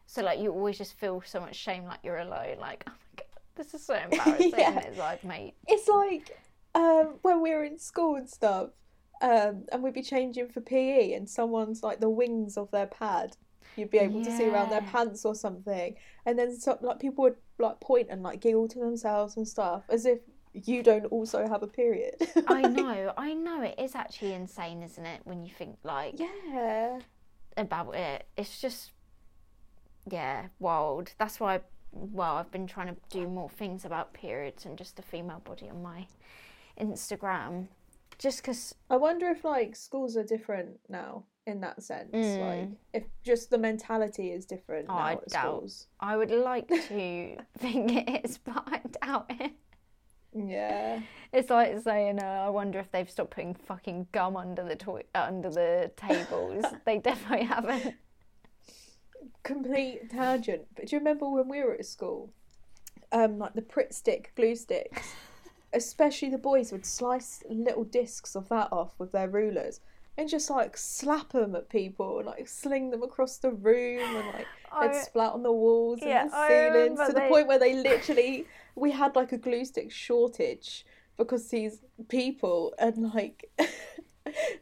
So, 0.06 0.24
like, 0.24 0.40
you 0.40 0.52
always 0.52 0.76
just 0.78 0.94
feel 0.98 1.22
so 1.24 1.40
much 1.40 1.56
shame, 1.56 1.84
like 1.86 2.00
you're 2.04 2.18
alone. 2.18 2.58
Like, 2.60 2.84
oh 2.88 2.92
my 2.92 3.16
God, 3.18 3.26
this 3.56 3.76
is 3.76 3.86
so 3.86 3.94
embarrassing. 3.94 4.54
Yeah. 4.58 4.80
It's 4.80 4.98
like, 4.98 5.24
mate. 5.24 5.54
it's 5.68 5.88
like 5.88 6.36
um, 6.74 7.20
when 7.22 7.42
we 7.42 7.52
were 7.52 7.64
in 7.64 7.78
school 7.78 8.16
and 8.16 8.28
stuff, 8.28 8.70
um, 9.22 9.66
and 9.72 9.84
we'd 9.84 9.94
be 9.94 10.02
changing 10.02 10.48
for 10.50 10.62
PE, 10.62 11.14
and 11.14 11.30
someone's 11.30 11.84
like 11.84 12.00
the 12.00 12.10
wings 12.10 12.58
of 12.58 12.72
their 12.72 12.88
pad. 12.88 13.38
You'd 13.80 13.90
be 13.90 13.98
able 14.00 14.22
to 14.22 14.32
see 14.32 14.48
around 14.48 14.70
their 14.70 14.82
pants 14.82 15.26
or 15.26 15.34
something, 15.34 15.96
and 16.26 16.38
then 16.38 16.56
so, 16.60 16.78
like 16.82 17.00
people 17.00 17.24
would 17.24 17.36
like 17.58 17.80
point 17.80 18.08
and 18.10 18.22
like 18.22 18.42
giggle 18.42 18.68
to 18.68 18.80
themselves 18.80 19.38
and 19.38 19.48
stuff, 19.48 19.84
as 19.90 20.06
if 20.06 20.20
you 20.54 20.84
don't 20.84 21.06
also 21.06 21.48
have 21.48 21.64
a 21.64 21.68
period. 21.68 22.16
I 22.48 22.62
know, 22.68 23.14
I 23.18 23.34
know. 23.34 23.62
It 23.62 23.76
is 23.78 23.96
actually 23.96 24.34
insane, 24.34 24.82
isn't 24.84 25.06
it? 25.06 25.22
When 25.24 25.44
you 25.46 25.52
think, 25.58 25.78
like, 25.84 26.20
Yeah. 26.20 27.00
about 27.56 27.96
it. 27.96 28.26
It's 28.36 28.60
just, 28.60 28.92
yeah, 30.10 30.48
wild. 30.60 31.14
That's 31.20 31.40
why, 31.40 31.62
well, 31.92 32.36
I've 32.36 32.52
been 32.52 32.68
trying 32.68 32.88
to 32.88 32.96
do 33.10 33.28
more 33.28 33.50
things 33.50 33.86
about 33.86 34.14
periods 34.14 34.66
and 34.66 34.78
just 34.78 34.96
the 34.96 35.02
female 35.04 35.40
body 35.46 35.70
on 35.70 35.82
my 35.84 36.08
Instagram. 36.80 37.68
Just 38.18 38.42
because, 38.42 38.76
I 38.90 38.98
wonder 38.98 39.28
if 39.30 39.44
like 39.46 39.76
schools 39.76 40.18
are 40.18 40.24
different 40.24 40.80
now 40.90 41.24
in 41.50 41.62
that 41.62 41.84
sense. 41.84 42.12
Mm. 42.14 42.40
Like 42.40 42.70
if 42.94 43.04
just 43.24 43.50
the 43.50 43.58
mentality 43.58 44.32
is 44.32 44.46
different 44.46 44.86
Oh, 44.90 44.94
I 44.94 45.16
doubt. 45.16 45.30
schools. 45.32 45.88
I 46.00 46.16
would 46.16 46.32
like 46.32 46.68
to 46.88 47.38
think 47.58 47.92
it 47.92 48.26
is, 48.26 48.38
but 48.38 48.64
I 48.68 48.82
doubt 49.06 49.26
it. 49.30 49.52
Yeah. 50.34 51.02
It's 51.34 51.50
like 51.50 51.80
saying, 51.82 52.20
uh, 52.22 52.44
I 52.46 52.50
wonder 52.50 52.80
if 52.80 52.92
they've 52.92 53.10
stopped 53.10 53.32
putting 53.32 53.56
fucking 53.56 54.08
gum 54.12 54.38
under 54.38 54.64
the 54.64 54.76
toy- 54.76 55.04
uh, 55.16 55.26
under 55.28 55.50
the 55.50 55.92
tables. 55.98 56.64
they 56.86 57.00
definitely 57.00 57.46
haven't. 57.48 57.96
Complete 59.44 60.10
tangent. 60.12 60.68
But 60.76 60.88
do 60.88 60.96
you 60.96 61.00
remember 61.00 61.28
when 61.30 61.48
we 61.50 61.64
were 61.64 61.74
at 61.74 61.86
school? 61.86 62.32
Um, 63.12 63.40
like 63.40 63.54
the 63.54 63.62
Pritt 63.62 63.94
stick, 63.94 64.32
glue 64.36 64.56
sticks. 64.56 65.14
Especially 65.74 66.30
the 66.30 66.38
boys 66.38 66.72
would 66.72 66.86
slice 66.86 67.44
little 67.50 67.84
discs 67.84 68.36
of 68.36 68.50
that 68.50 68.70
off 68.72 68.94
with 69.00 69.12
their 69.12 69.30
rulers 69.30 69.80
and 70.20 70.28
just 70.30 70.50
like 70.50 70.76
slap 70.76 71.32
them 71.32 71.56
at 71.56 71.70
people 71.70 72.18
and 72.18 72.28
like 72.28 72.48
sling 72.48 72.90
them 72.92 73.02
across 73.04 73.38
the 73.38 73.52
room 73.52 74.02
and 74.18 74.28
like 74.28 74.48
they'd 74.82 75.02
splat 75.02 75.32
on 75.32 75.44
the 75.44 75.52
walls 75.52 76.00
Yeah, 76.02 76.24
and 76.24 76.32
the 76.32 76.48
ceilings 76.48 77.00
to 77.08 77.14
the 77.14 77.22
point 77.30 77.48
where 77.48 77.58
they 77.58 77.74
literally 77.74 78.46
we 78.76 78.92
had 78.92 79.16
like 79.16 79.32
a 79.32 79.38
glue 79.38 79.64
stick 79.64 79.92
shortage 79.92 80.86
because 81.18 81.48
these 81.50 81.80
people 82.10 82.74
and 82.78 83.14
like 83.14 83.50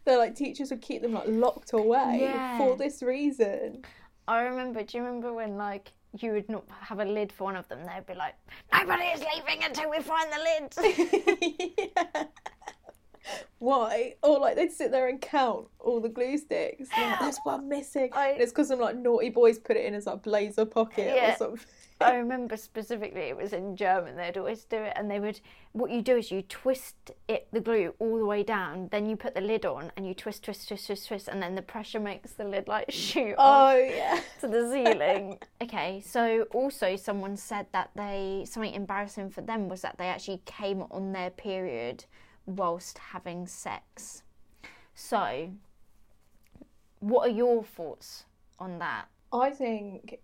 the 0.06 0.18
like 0.18 0.36
teachers 0.36 0.70
would 0.70 0.82
keep 0.82 1.02
them 1.02 1.14
like 1.14 1.28
locked 1.28 1.74
away 1.74 2.20
Yeah. 2.22 2.58
for 2.60 2.78
this 2.78 3.02
reason. 3.02 3.84
I 4.28 4.42
remember. 4.42 4.84
Do 4.84 4.98
you 4.98 5.04
remember 5.04 5.34
when 5.34 5.58
like 5.58 5.94
you 6.20 6.34
would 6.34 6.50
not 6.50 6.66
have 6.82 7.00
a 7.00 7.06
lid 7.06 7.32
for 7.32 7.46
one 7.46 7.56
of 7.56 7.68
them? 7.70 7.80
They'd 7.86 8.06
be 8.06 8.14
like, 8.14 8.36
"Nobody 8.74 9.06
is 9.06 9.22
leaving 9.22 9.64
until 9.64 9.90
we 9.90 10.00
find 10.02 10.30
the 10.32 10.40
lid." 10.50 11.78
yeah. 11.78 12.24
Why? 13.60 14.16
Or 14.22 14.40
like 14.40 14.56
they'd 14.56 14.72
sit 14.72 14.92
there 14.92 15.08
and 15.08 15.20
count 15.20 15.68
all 15.80 16.00
the 16.00 16.10
glue 16.10 16.38
sticks. 16.38 16.90
Like, 16.96 17.20
There's 17.20 17.40
one 17.44 17.68
missing. 17.68 18.10
I- 18.14 18.30
And 18.32 18.42
it's 18.42 18.52
because 18.52 18.68
some 18.68 18.80
like 18.80 18.96
naughty 18.98 19.30
boys 19.30 19.58
put 19.58 19.78
it 19.78 19.86
in 19.86 19.94
his 19.94 20.06
like 20.06 20.22
blazer 20.24 20.66
pocket 20.66 21.14
Yeah. 21.16 21.34
or 21.34 21.38
something. 21.38 21.66
I 22.00 22.16
remember 22.18 22.56
specifically 22.58 23.22
it 23.22 23.36
was 23.36 23.54
in 23.54 23.76
German. 23.76 24.16
They'd 24.16 24.38
always 24.38 24.64
do 24.66 24.78
it, 24.78 24.94
and 24.96 25.10
they 25.10 25.20
would. 25.20 25.40
What 25.72 25.90
you 25.90 26.04
do 26.04 26.18
is 26.18 26.30
you 26.30 26.44
twist 26.44 27.10
it, 27.28 27.48
the 27.52 27.60
glue, 27.60 27.96
all 27.98 28.18
the 28.20 28.26
way 28.26 28.44
down. 28.44 28.90
Then 28.92 29.08
you 29.08 29.16
put 29.16 29.34
the 29.34 29.42
lid 29.42 29.66
on, 29.66 29.92
and 29.98 30.08
you 30.08 30.14
twist, 30.14 30.44
twist, 30.44 30.68
twist, 30.68 30.86
twist, 30.86 31.08
twist, 31.08 31.28
and 31.28 31.42
then 31.42 31.56
the 31.56 31.64
pressure 31.64 32.00
makes 32.00 32.34
the 32.34 32.44
lid 32.44 32.68
like 32.68 32.86
shoot 32.92 33.34
oh, 33.40 33.44
off 33.44 33.74
Oh 33.74 33.78
yeah. 33.78 34.20
to 34.42 34.48
the 34.48 34.70
ceiling. 34.72 35.40
okay, 35.64 36.00
so 36.06 36.44
also 36.54 36.96
someone 36.98 37.36
said 37.36 37.66
that 37.72 37.90
they 37.96 38.46
something 38.48 38.76
embarrassing 38.76 39.32
for 39.32 39.42
them 39.42 39.68
was 39.68 39.82
that 39.82 39.98
they 39.98 40.06
actually 40.08 40.42
came 40.46 40.84
on 40.92 41.14
their 41.14 41.32
period 41.32 42.06
whilst 42.48 42.98
having 42.98 43.46
sex. 43.46 44.24
So, 44.96 45.52
what 47.00 47.28
are 47.30 47.32
your 47.32 47.64
thoughts 47.64 48.24
on 48.58 48.80
that? 48.80 49.06
I 49.32 49.52
think 49.52 50.20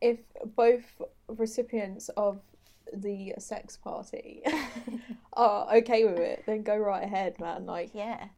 if 0.00 0.20
both 0.56 1.02
recipients 1.28 2.08
of 2.10 2.40
the 2.92 3.34
sex 3.38 3.76
party 3.76 4.42
are 5.32 5.74
okay 5.76 6.04
with 6.04 6.18
it, 6.18 6.44
then 6.46 6.62
go 6.62 6.76
right 6.76 7.02
ahead, 7.02 7.38
man. 7.40 7.66
Like 7.66 7.90
Yeah. 7.92 8.28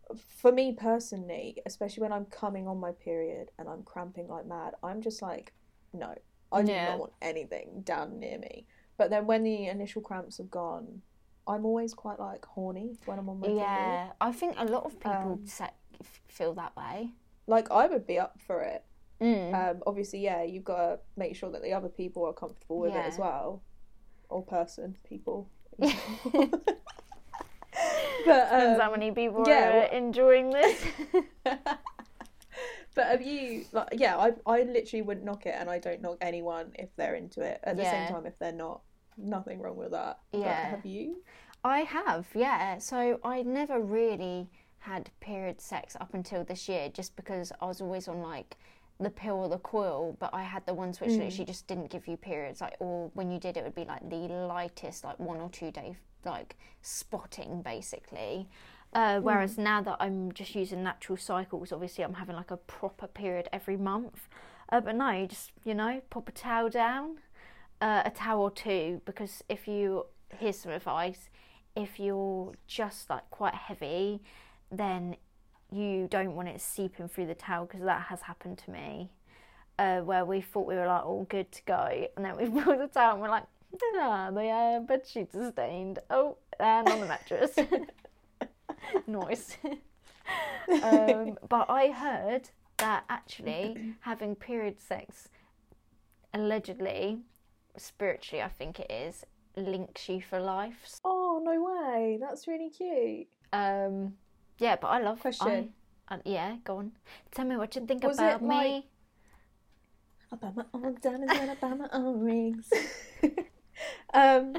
for 0.40 0.51
me 0.51 0.72
personally, 0.72 1.59
especially 1.66 2.03
when 2.03 2.12
I'm 2.12 2.25
coming 2.27 2.66
on 2.66 2.79
my 2.81 2.92
period 2.92 3.51
and 3.59 3.68
I'm 3.68 3.83
cramping 3.83 4.29
like 4.29 4.46
mad, 4.46 4.75
I'm 4.83 5.03
just 5.03 5.20
like, 5.22 5.53
no, 5.92 6.14
I 6.51 6.62
do 6.62 6.72
Yeah. 6.72 6.87
not 6.87 6.99
want 6.99 7.12
anything 7.20 7.83
down 7.85 8.18
near 8.18 8.38
me. 8.38 8.66
But 8.96 9.11
then 9.11 9.27
when 9.27 9.42
the 9.42 9.66
initial 9.66 10.01
cramps 10.01 10.38
have 10.38 10.51
gone, 10.51 11.03
I'm 11.48 11.64
always 11.64 11.94
quite 11.94 12.18
like 12.18 12.44
horny 12.44 12.98
when 13.04 13.18
I'm 13.18 13.28
on 13.28 13.38
my 13.40 13.46
period. 13.46 13.61
Yeah. 13.62 14.12
I 14.20 14.32
think 14.32 14.56
a 14.59 14.64
lot 14.64 14.85
of 14.85 14.98
people 14.98 15.32
Um, 15.35 15.46
se- 15.46 15.70
f- 16.00 16.20
feel 16.28 16.54
that 16.54 16.76
way. 16.76 17.12
Like 17.46 17.70
I 17.70 17.87
would 17.87 18.06
be 18.06 18.18
up 18.18 18.40
for 18.40 18.62
it. 18.62 18.85
Mm. 19.20 19.54
Um, 19.54 19.82
obviously, 19.87 20.18
yeah, 20.20 20.42
you've 20.42 20.64
got 20.64 20.76
to 20.76 20.98
make 21.16 21.37
sure 21.37 21.50
that 21.50 21.62
the 21.62 21.72
other 21.72 21.88
people 21.88 22.24
are 22.26 22.32
comfortable 22.32 22.78
with 22.80 22.94
it 22.94 22.98
as 23.06 23.16
Yeah. 23.16 23.24
well, 23.24 23.62
or 24.28 24.42
person, 24.42 24.96
people. 25.09 25.48
but 25.78 25.90
Depends 28.24 28.74
um, 28.74 28.80
how 28.80 28.90
many 28.90 29.11
people 29.12 29.44
yeah, 29.46 29.68
are 29.68 29.72
well- 29.80 29.90
enjoying 29.92 30.50
this. 30.50 30.85
but 32.94 33.06
have 33.06 33.20
you 33.22 33.64
like 33.72 33.88
yeah 33.92 34.16
I, 34.16 34.32
I 34.46 34.62
literally 34.62 35.02
wouldn't 35.02 35.26
knock 35.26 35.44
it 35.44 35.54
and 35.59 35.68
i 35.68 35.78
don't 35.78 36.00
knock 36.00 36.16
anyone 36.22 36.72
if 36.78 36.88
they're 36.96 37.14
into 37.14 37.42
it 37.42 37.61
at 37.62 37.76
the 37.76 37.82
Yeah. 37.82 38.06
same 38.06 38.14
time 38.14 38.24
if 38.24 38.38
they're 38.38 38.52
not 38.52 38.80
nothing 39.16 39.61
wrong 39.61 39.76
with 39.76 39.90
that 39.92 40.18
But 40.33 40.40
Yeah. 40.40 40.70
have 40.70 40.87
you 40.87 41.22
I 41.64 41.81
have, 41.81 42.26
yeah. 42.35 42.79
So 42.79 43.18
I 43.24 43.42
never 43.42 43.81
really 43.81 44.48
had 44.79 45.11
period 45.20 45.61
sex 45.61 45.96
up 46.00 46.14
until 46.14 46.44
this 46.44 46.68
year 46.68 46.88
just 46.88 47.16
because 47.16 47.50
I 47.61 47.66
was 47.66 47.81
always 47.81 48.07
on 48.07 48.22
like 48.22 48.57
the 49.00 49.11
pill 49.11 49.35
or 49.37 49.48
the 49.48 49.59
coil, 49.59 50.16
but 50.20 50.31
I 50.33 50.42
had 50.44 50.64
the 50.64 50.74
ones 50.74 51.00
which 51.00 51.11
Mm. 51.11 51.18
literally 51.24 51.44
just 51.46 51.66
didn't 51.66 51.90
give 51.90 52.07
you 52.07 52.16
periods. 52.16 52.61
Like, 52.61 52.76
or 52.79 53.11
when 53.14 53.31
you 53.33 53.38
did, 53.40 53.57
it 53.57 53.64
would 53.64 53.74
be 53.74 53.85
like 53.85 54.09
the 54.09 54.16
lightest, 54.29 55.02
like 55.05 55.18
one 55.18 55.40
or 55.40 55.50
two 55.50 55.70
day, 55.72 55.96
like 56.24 56.57
spotting 56.83 57.62
basically. 57.62 58.48
Uh, 58.92 59.20
whereas 59.20 59.59
now 59.59 59.83
that 59.83 59.96
I'm 60.00 60.33
just 60.33 60.55
using 60.55 60.83
natural 60.85 61.18
cycles, 61.18 61.72
obviously 61.72 62.05
I'm 62.05 62.14
having 62.14 62.37
like 62.37 62.50
a 62.52 62.57
proper 62.57 63.07
period 63.09 63.48
every 63.52 63.76
month. 63.76 64.29
Uh, 64.70 64.81
but 64.81 64.94
no, 64.94 65.11
you 65.11 65.26
just 65.26 65.50
you 65.64 65.74
know 65.74 66.00
pop 66.11 66.29
a 66.29 66.33
towel 66.33 66.68
down, 66.70 67.18
uh, 67.81 68.03
a 68.05 68.11
towel 68.11 68.43
or 68.43 68.51
two, 68.51 69.01
because 69.05 69.43
if 69.49 69.69
you 69.69 70.07
here's 70.39 70.59
some 70.59 70.73
advice, 70.73 71.29
if 71.75 72.01
you're 72.01 72.55
just 72.67 73.11
like 73.11 73.29
quite 73.31 73.55
heavy, 73.55 74.23
then 74.71 75.17
you 75.71 76.07
don't 76.11 76.35
want 76.35 76.49
it 76.49 76.61
seeping 76.61 77.09
through 77.09 77.27
the 77.27 77.35
towel 77.35 77.67
because 77.67 77.83
that 77.83 78.07
has 78.09 78.23
happened 78.23 78.59
to 78.59 78.71
me. 78.71 79.11
Uh, 79.79 80.01
where 80.01 80.25
we 80.25 80.41
thought 80.41 80.67
we 80.67 80.75
were 80.75 80.87
like 80.87 81.05
all 81.05 81.27
good 81.29 81.53
to 81.53 81.62
go, 81.67 82.09
and 82.17 82.25
then 82.25 82.35
we 82.37 82.49
pulled 82.62 82.81
the 82.81 82.87
towel 82.87 83.12
and 83.12 83.21
we're 83.21 83.29
like, 83.29 83.45
ah, 83.99 84.31
the 84.31 84.47
uh, 84.49 84.81
bed 84.81 85.07
sheets 85.07 85.35
are 85.35 85.51
stained. 85.51 85.99
Oh, 86.09 86.39
and 86.59 86.89
on 86.89 87.01
the 87.01 87.07
mattress. 87.07 87.57
Noise. 89.07 89.59
um, 90.83 91.39
but 91.49 91.69
I 91.69 91.89
heard 91.89 92.49
that 92.79 93.05
actually 93.09 93.95
having 94.01 94.35
period 94.35 94.81
sex, 94.81 95.29
allegedly, 96.33 97.19
spiritually, 97.79 98.43
I 98.43 98.49
think 98.49 98.81
it 98.81 98.91
is, 98.91 99.25
links 99.57 100.09
you 100.09 100.21
for 100.21 100.39
life. 100.41 100.99
oh 101.05 101.41
no 101.43 101.62
way 101.62 102.19
that's 102.21 102.47
really 102.47 102.71
cute 102.71 103.27
Um, 103.53 104.15
yeah, 104.59 104.77
but 104.77 104.89
I 104.89 105.01
love. 105.01 105.21
Question. 105.21 105.73
I, 106.09 106.19
yeah, 106.25 106.57
go 106.65 106.79
on. 106.79 106.93
Tell 107.33 107.45
me 107.45 107.57
what 107.57 107.75
you 107.75 107.85
think 107.87 108.03
Was 108.05 108.19
about 108.19 108.41
it 108.41 108.43
me. 108.43 108.49
like- 110.31 110.41
buy 110.41 110.51
my 110.55 110.65
own 110.75 110.97
diamonds 111.01 111.33
and 111.35 111.61
buy 111.61 111.75
my 111.75 111.89
own 111.93 112.21
rings. 112.21 112.69
um, 114.15 114.55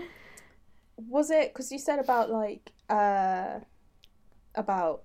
was 0.98 1.30
it 1.30 1.54
because 1.54 1.72
you 1.72 1.78
said 1.78 2.00
about 2.00 2.30
like 2.32 2.72
uh 2.90 3.60
about 4.56 5.04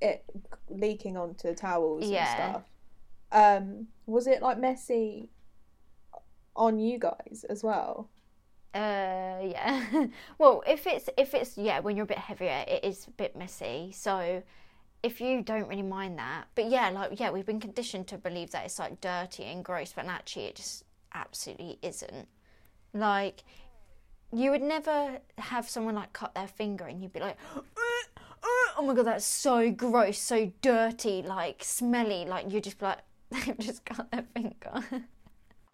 it 0.00 0.24
leaking 0.68 1.16
onto 1.16 1.54
towels 1.54 2.04
Yeah. 2.08 2.20
and 2.26 2.52
stuff? 2.52 2.62
Um, 3.32 3.86
was 4.06 4.26
it 4.26 4.42
like 4.42 4.58
messy 4.60 5.30
on 6.54 6.78
you 6.78 6.98
guys 6.98 7.44
as 7.48 7.62
well? 7.62 8.08
Uh, 8.74 9.40
yeah. 9.42 9.84
well, 10.38 10.62
if 10.66 10.86
it's 10.86 11.08
if 11.16 11.34
it's 11.34 11.58
yeah, 11.58 11.80
when 11.80 11.96
you're 11.96 12.04
a 12.04 12.08
bit 12.08 12.18
heavier, 12.18 12.64
it 12.66 12.84
is 12.84 13.06
a 13.06 13.10
bit 13.10 13.36
messy. 13.36 13.92
So 13.92 14.42
if 15.02 15.20
you 15.20 15.42
don't 15.42 15.68
really 15.68 15.82
mind 15.82 16.18
that, 16.18 16.44
but 16.54 16.70
yeah, 16.70 16.88
like 16.90 17.18
yeah, 17.20 17.30
we've 17.30 17.46
been 17.46 17.60
conditioned 17.60 18.06
to 18.08 18.18
believe 18.18 18.50
that 18.52 18.64
it's 18.64 18.78
like 18.78 19.00
dirty 19.00 19.44
and 19.44 19.64
gross, 19.64 19.92
but 19.94 20.06
actually 20.06 20.46
it 20.46 20.56
just 20.56 20.84
absolutely 21.12 21.78
isn't. 21.82 22.28
Like 22.94 23.44
you 24.32 24.50
would 24.50 24.62
never 24.62 25.18
have 25.36 25.68
someone 25.68 25.94
like 25.94 26.12
cut 26.14 26.34
their 26.34 26.48
finger 26.48 26.86
and 26.86 27.02
you'd 27.02 27.12
be 27.12 27.20
like, 27.20 27.36
"Uh, 27.56 27.60
uh, 28.42 28.72
oh 28.78 28.84
my 28.86 28.94
god, 28.94 29.06
that's 29.06 29.26
so 29.26 29.70
gross, 29.70 30.18
so 30.18 30.50
dirty, 30.62 31.22
like 31.22 31.62
smelly. 31.62 32.24
Like 32.24 32.50
you 32.50 32.60
just 32.60 32.80
like 32.80 32.98
they've 33.30 33.58
just 33.58 33.84
cut 33.84 34.10
their 34.10 34.24
finger. 34.34 35.04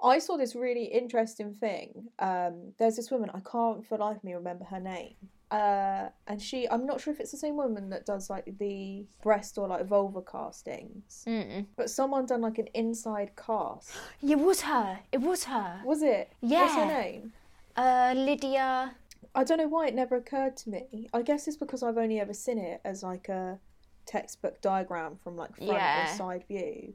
I 0.02 0.18
saw 0.18 0.36
this 0.36 0.54
really 0.54 0.84
interesting 0.84 1.54
thing. 1.54 2.08
Um, 2.18 2.72
there's 2.78 2.96
this 2.96 3.10
woman 3.10 3.30
I 3.34 3.40
can't 3.40 3.84
for 3.86 3.98
the 3.98 4.04
life 4.04 4.18
of 4.18 4.24
me 4.24 4.32
remember 4.34 4.64
her 4.66 4.80
name. 4.80 5.14
Uh, 5.50 6.08
and 6.26 6.40
she, 6.40 6.68
I'm 6.68 6.84
not 6.86 7.00
sure 7.00 7.12
if 7.12 7.20
it's 7.20 7.30
the 7.30 7.36
same 7.38 7.56
woman 7.56 7.88
that 7.90 8.04
does 8.04 8.28
like 8.28 8.44
the 8.58 9.06
breast 9.22 9.56
or 9.58 9.66
like 9.66 9.86
vulva 9.86 10.20
castings, 10.22 11.24
Mm. 11.26 11.66
but 11.76 11.88
someone 11.90 12.26
done 12.26 12.42
like 12.42 12.58
an 12.58 12.68
inside 12.74 13.32
cast. 13.34 13.90
It 14.22 14.38
was 14.38 14.60
her. 14.62 15.00
It 15.10 15.20
was 15.22 15.44
her. 15.44 15.80
Was 15.84 16.02
it? 16.02 16.32
Yeah. 16.42 16.62
What's 16.62 16.74
her 16.74 16.86
name? 16.86 17.32
Uh, 17.76 18.12
Lydia. 18.16 18.94
I 19.34 19.44
don't 19.44 19.58
know 19.58 19.68
why 19.68 19.86
it 19.88 19.94
never 19.94 20.16
occurred 20.16 20.56
to 20.58 20.70
me. 20.70 21.08
I 21.12 21.22
guess 21.22 21.48
it's 21.48 21.56
because 21.56 21.82
I've 21.82 21.98
only 21.98 22.20
ever 22.20 22.34
seen 22.34 22.58
it 22.58 22.80
as 22.84 23.02
like 23.02 23.28
a 23.28 23.58
textbook 24.06 24.60
diagram 24.60 25.16
from 25.24 25.36
like 25.36 25.56
front 25.56 25.72
Yeah. 25.72 26.12
or 26.12 26.16
side 26.16 26.44
view, 26.46 26.94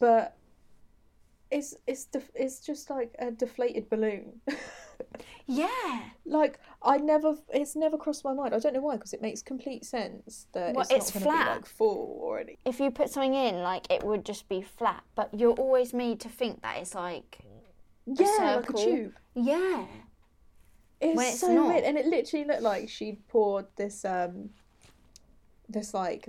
but 0.00 0.36
it's 1.50 1.74
it's 1.86 2.04
def- 2.06 2.30
it's 2.34 2.60
just 2.60 2.90
like 2.90 3.14
a 3.18 3.30
deflated 3.30 3.88
balloon. 3.90 4.40
Yeah. 5.48 6.00
like 6.24 6.58
I 6.82 6.96
never, 6.96 7.36
it's 7.50 7.76
never 7.76 7.96
crossed 7.96 8.24
my 8.24 8.32
mind. 8.34 8.52
I 8.54 8.58
don't 8.58 8.74
know 8.74 8.80
why, 8.80 8.96
because 8.96 9.12
it 9.12 9.22
makes 9.22 9.42
complete 9.42 9.84
sense 9.84 10.46
that 10.52 10.74
Well, 10.74 10.86
it's, 10.90 11.10
it's 11.10 11.14
not 11.14 11.22
going 11.22 11.36
be 11.36 11.44
flat. 11.44 11.56
like 11.56 11.66
full 11.66 12.18
or 12.20 12.38
anything. 12.38 12.56
If 12.64 12.80
you 12.80 12.90
put 12.90 13.10
something 13.10 13.34
in, 13.34 13.62
like 13.62 13.88
it 13.90 14.02
would 14.02 14.24
just 14.24 14.48
be 14.48 14.60
flat, 14.62 15.04
but 15.14 15.32
you're 15.32 15.52
always 15.52 15.92
made 15.94 16.18
to 16.20 16.28
think 16.28 16.62
that 16.62 16.78
it's 16.78 16.94
like, 16.96 17.38
Yeah, 18.06 18.56
like 18.56 18.70
a 18.70 18.72
tube. 18.72 19.14
yeah. 19.34 19.84
It's, 21.00 21.20
it's 21.22 21.40
so 21.40 21.52
not. 21.54 21.68
weird, 21.68 21.84
and 21.84 21.96
it 21.98 22.06
literally 22.06 22.44
looked 22.46 22.62
like 22.62 22.88
she'd 22.88 23.26
poured 23.28 23.66
this 23.76 24.04
um, 24.04 24.50
this 25.68 25.92
like 25.94 26.28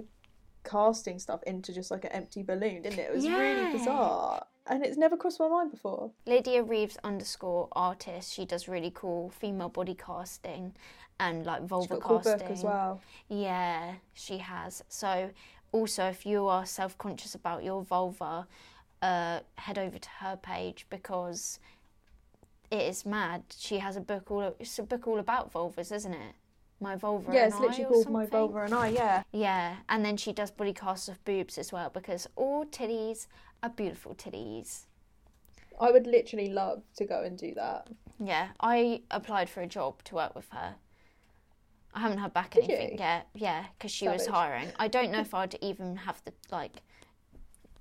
casting 0.64 1.18
stuff 1.20 1.42
into 1.48 1.74
just 1.74 1.90
like 1.90 2.04
an 2.04 2.12
empty 2.12 2.44
balloon, 2.44 2.82
didn't 2.84 3.00
it? 3.00 3.10
It 3.10 3.16
was 3.16 3.26
Yeah. 3.26 3.38
really 3.40 3.72
bizarre, 3.72 4.46
and 4.70 4.86
it's 4.86 4.98
never 4.98 5.18
crossed 5.18 5.40
my 5.40 5.48
mind 5.48 5.72
before. 5.72 6.12
Lydia 6.26 6.64
Reeves 6.64 6.98
underscore 7.04 7.68
artist. 7.72 8.34
She 8.34 8.46
does 8.46 8.68
really 8.68 8.92
cool 8.94 9.30
female 9.30 9.70
body 9.70 9.96
casting 9.96 10.74
and 11.20 11.46
like 11.46 11.64
vulva 11.64 11.96
got 11.96 11.98
a 11.98 12.02
cool 12.02 12.18
casting. 12.20 12.40
book 12.40 12.52
as 12.52 12.64
well. 12.64 13.02
Yeah, 13.30 13.94
she 14.14 14.38
has. 14.40 14.84
So, 14.90 15.32
also, 15.72 16.06
if 16.06 16.26
you 16.26 16.48
are 16.48 16.66
self 16.66 16.98
conscious 16.98 17.36
about 17.36 17.64
your 17.64 17.84
vulva, 17.84 18.48
uh, 19.02 19.40
head 19.56 19.78
over 19.78 19.98
to 19.98 20.10
her 20.20 20.38
page 20.38 20.86
because 20.90 21.60
it 22.72 22.82
is 22.82 23.06
mad. 23.06 23.44
She 23.58 23.80
has 23.80 23.96
a 23.96 24.02
book 24.02 24.30
all. 24.32 24.56
It's 24.60 24.78
a 24.80 24.84
book 24.84 25.08
all 25.08 25.20
about 25.20 25.52
vulvas, 25.54 25.92
isn't 25.92 26.14
it? 26.14 26.36
My 26.80 26.96
vulva. 26.96 27.34
Yeah, 27.34 27.46
and 27.46 27.54
it's 27.54 27.60
literally 27.60 27.86
called 27.86 28.10
My. 28.10 28.26
Vulva 28.28 28.64
and 28.64 28.74
I. 28.74 28.90
Yeah, 28.90 29.24
Yeah, 29.32 29.76
and 29.90 30.06
then 30.06 30.16
she 30.18 30.32
does 30.32 30.52
body 30.52 30.74
casts 30.74 31.08
of 31.08 31.24
boobs 31.26 31.58
as 31.58 31.72
well 31.72 31.90
because 31.90 32.28
all 32.36 32.66
titties 32.66 33.26
are 33.64 33.70
beautiful 33.70 34.16
titties. 34.16 34.86
I 35.80 35.92
would 35.92 36.08
literally 36.08 36.50
love 36.50 36.82
to 36.98 37.06
go 37.06 37.22
and 37.24 37.38
do 37.38 37.54
that. 37.56 37.88
Yeah, 38.20 38.50
I 38.60 39.02
applied 39.12 39.50
for 39.50 39.62
a 39.62 39.68
job 39.68 40.04
to 40.06 40.16
work 40.16 40.36
with 40.36 40.50
her. 40.50 40.76
I 41.94 42.00
haven't 42.00 42.18
had 42.20 42.34
back 42.34 42.52
Did 42.54 42.64
anything 42.70 42.92
you? 42.94 42.98
yet. 43.00 43.28
Yeah, 43.36 43.66
because 43.78 43.92
she 43.92 44.08
was 44.08 44.26
hiring. 44.28 44.72
I 44.80 44.88
don't 44.88 45.12
know 45.12 45.20
if 45.20 45.34
I'd 45.34 45.56
even 45.62 45.96
have 45.98 46.22
the 46.26 46.34
like. 46.52 46.82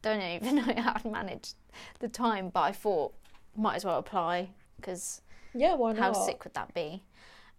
Don't 0.03 0.21
even 0.23 0.57
know 0.67 0.75
how 0.83 0.93
to 0.95 1.09
manage 1.09 1.53
the 2.01 2.09
time, 2.09 2.51
but 2.51 2.61
I 2.61 2.73
thought 2.73 3.15
might 3.57 3.77
as 3.77 3.85
well 3.85 3.99
apply 3.99 4.51
because 4.77 5.23
Yeah, 5.55 5.75
why 5.75 5.95
how 5.95 6.12
sick 6.12 6.45
would 6.45 6.55
that 6.55 6.73
be? 6.75 7.03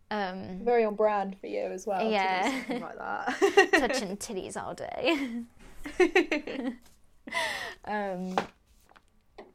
Um, 0.09 0.59
Very 0.63 0.85
on 0.85 0.95
brand 0.95 1.37
for 1.39 1.47
you 1.47 1.61
as 1.63 1.85
well. 1.85 1.99
to 1.99 2.05
do 2.05 2.11
Yeah. 2.11 2.49
something 2.51 2.81
like 2.81 2.97
that. 2.97 3.71
touching 3.79 4.17
titties 4.17 4.55
all 4.55 4.73
day. 4.73 5.43
um, 7.85 8.35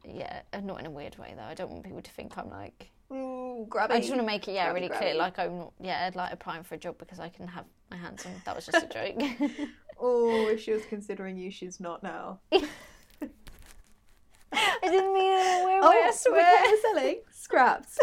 yeah, 0.05 0.41
not 0.61 0.79
in 0.79 0.85
a 0.85 0.91
weird 0.91 1.17
way 1.17 1.33
though. 1.35 1.43
I 1.43 1.53
don't 1.53 1.71
want 1.71 1.83
people 1.83 2.01
to 2.01 2.11
think 2.11 2.37
I'm 2.37 2.49
like. 2.49 2.89
Ooh, 3.11 3.67
grabby. 3.69 3.91
I 3.91 3.97
just 3.99 4.09
want 4.09 4.21
to 4.21 4.25
make 4.25 4.47
it 4.47 4.53
yeah 4.53 4.69
Grabby, 4.69 4.73
really 4.75 4.89
clear, 4.89 5.13
grabby. 5.13 5.17
like 5.17 5.37
I'm 5.39 5.57
not 5.59 5.73
yeah 5.79 6.05
I'd 6.07 6.15
like 6.15 6.33
applying 6.33 6.63
for 6.63 6.73
a 6.75 6.77
job 6.79 6.97
because 6.97 7.19
I 7.19 7.29
can 7.29 7.47
have 7.47 7.65
my 7.91 7.97
hands 7.97 8.25
on. 8.25 8.31
That 8.45 8.55
was 8.55 8.65
just 8.65 8.85
a 8.85 8.87
joke. 8.87 9.21
Oh, 10.05 10.47
if 10.49 10.59
she 10.61 10.73
was 10.73 10.83
considering 10.89 11.37
you, 11.37 11.49
she's 11.51 11.79
not 11.79 12.01
now. 12.03 12.39
I 12.51 12.59
didn't 14.81 15.13
mean 15.13 15.31
it 15.31 15.65
weird 15.65 15.83
Oh. 15.83 15.87
I 15.89 16.11
swear. 16.11 16.61
we're 16.65 16.81
selling 16.81 17.21
scraps. 17.31 17.97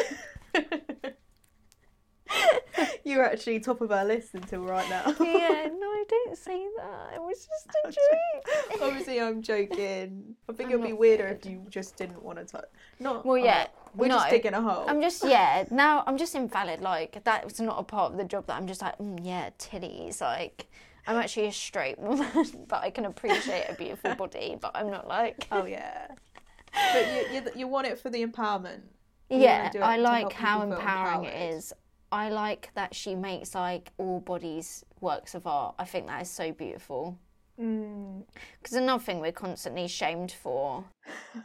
You're 3.04 3.24
actually 3.24 3.60
top 3.60 3.80
of 3.80 3.90
our 3.92 4.04
list 4.04 4.34
until 4.34 4.62
right 4.62 4.88
now. 4.88 5.04
yeah, 5.20 5.68
no, 5.68 5.86
I 5.86 6.04
don't 6.08 6.36
say 6.36 6.66
that. 6.76 7.14
It 7.14 7.22
was 7.22 7.46
just 7.46 7.68
a 7.84 7.90
joke. 8.72 8.82
Obviously, 8.82 9.20
I'm 9.20 9.42
joking. 9.42 10.34
I 10.48 10.52
think 10.52 10.70
I'm 10.70 10.80
it'd 10.80 10.86
be 10.86 10.92
weirder 10.92 11.26
if 11.28 11.44
you 11.44 11.66
just 11.68 11.96
didn't 11.96 12.22
want 12.22 12.38
to 12.38 12.44
touch. 12.44 12.66
Not. 12.98 13.24
Well, 13.24 13.38
yeah, 13.38 13.66
We're 13.94 14.08
just 14.08 14.26
no. 14.26 14.30
digging 14.30 14.54
a 14.54 14.62
hole. 14.62 14.84
I'm 14.86 15.00
just 15.00 15.24
yeah. 15.24 15.64
Now 15.70 16.04
I'm 16.06 16.16
just 16.16 16.34
invalid. 16.34 16.80
Like 16.80 17.22
that's 17.24 17.60
not 17.60 17.78
a 17.78 17.82
part 17.82 18.12
of 18.12 18.18
the 18.18 18.24
job 18.24 18.46
that 18.46 18.56
I'm 18.56 18.66
just 18.66 18.82
like 18.82 18.98
mm, 18.98 19.18
yeah 19.22 19.50
titties. 19.58 20.20
Like 20.20 20.66
I'm 21.06 21.16
actually 21.16 21.46
a 21.46 21.52
straight 21.52 21.98
woman, 21.98 22.66
but 22.68 22.82
I 22.82 22.90
can 22.90 23.06
appreciate 23.06 23.66
a 23.68 23.74
beautiful 23.74 24.14
body. 24.14 24.56
But 24.60 24.72
I'm 24.74 24.90
not 24.90 25.08
like 25.08 25.46
Oh 25.50 25.64
yeah. 25.64 26.08
But 26.72 27.06
you, 27.32 27.34
you 27.34 27.42
you 27.56 27.68
want 27.68 27.88
it 27.88 27.98
for 27.98 28.10
the 28.10 28.24
empowerment. 28.24 28.82
You 29.28 29.38
yeah. 29.38 29.70
I 29.80 29.96
like 29.96 30.32
how 30.32 30.62
empowering 30.62 31.24
it 31.24 31.54
is. 31.54 31.72
I 32.12 32.28
like 32.30 32.70
that 32.74 32.94
she 32.94 33.14
makes 33.14 33.54
like 33.54 33.92
all 33.98 34.20
bodies 34.20 34.84
works 35.00 35.34
of 35.34 35.46
art. 35.46 35.74
I 35.78 35.84
think 35.84 36.06
that 36.06 36.22
is 36.22 36.30
so 36.30 36.52
beautiful. 36.52 37.18
Mm. 37.60 38.24
Because 38.60 38.76
another 38.76 39.02
thing 39.02 39.20
we're 39.20 39.32
constantly 39.32 39.86
shamed 39.86 40.32
for. 40.32 40.84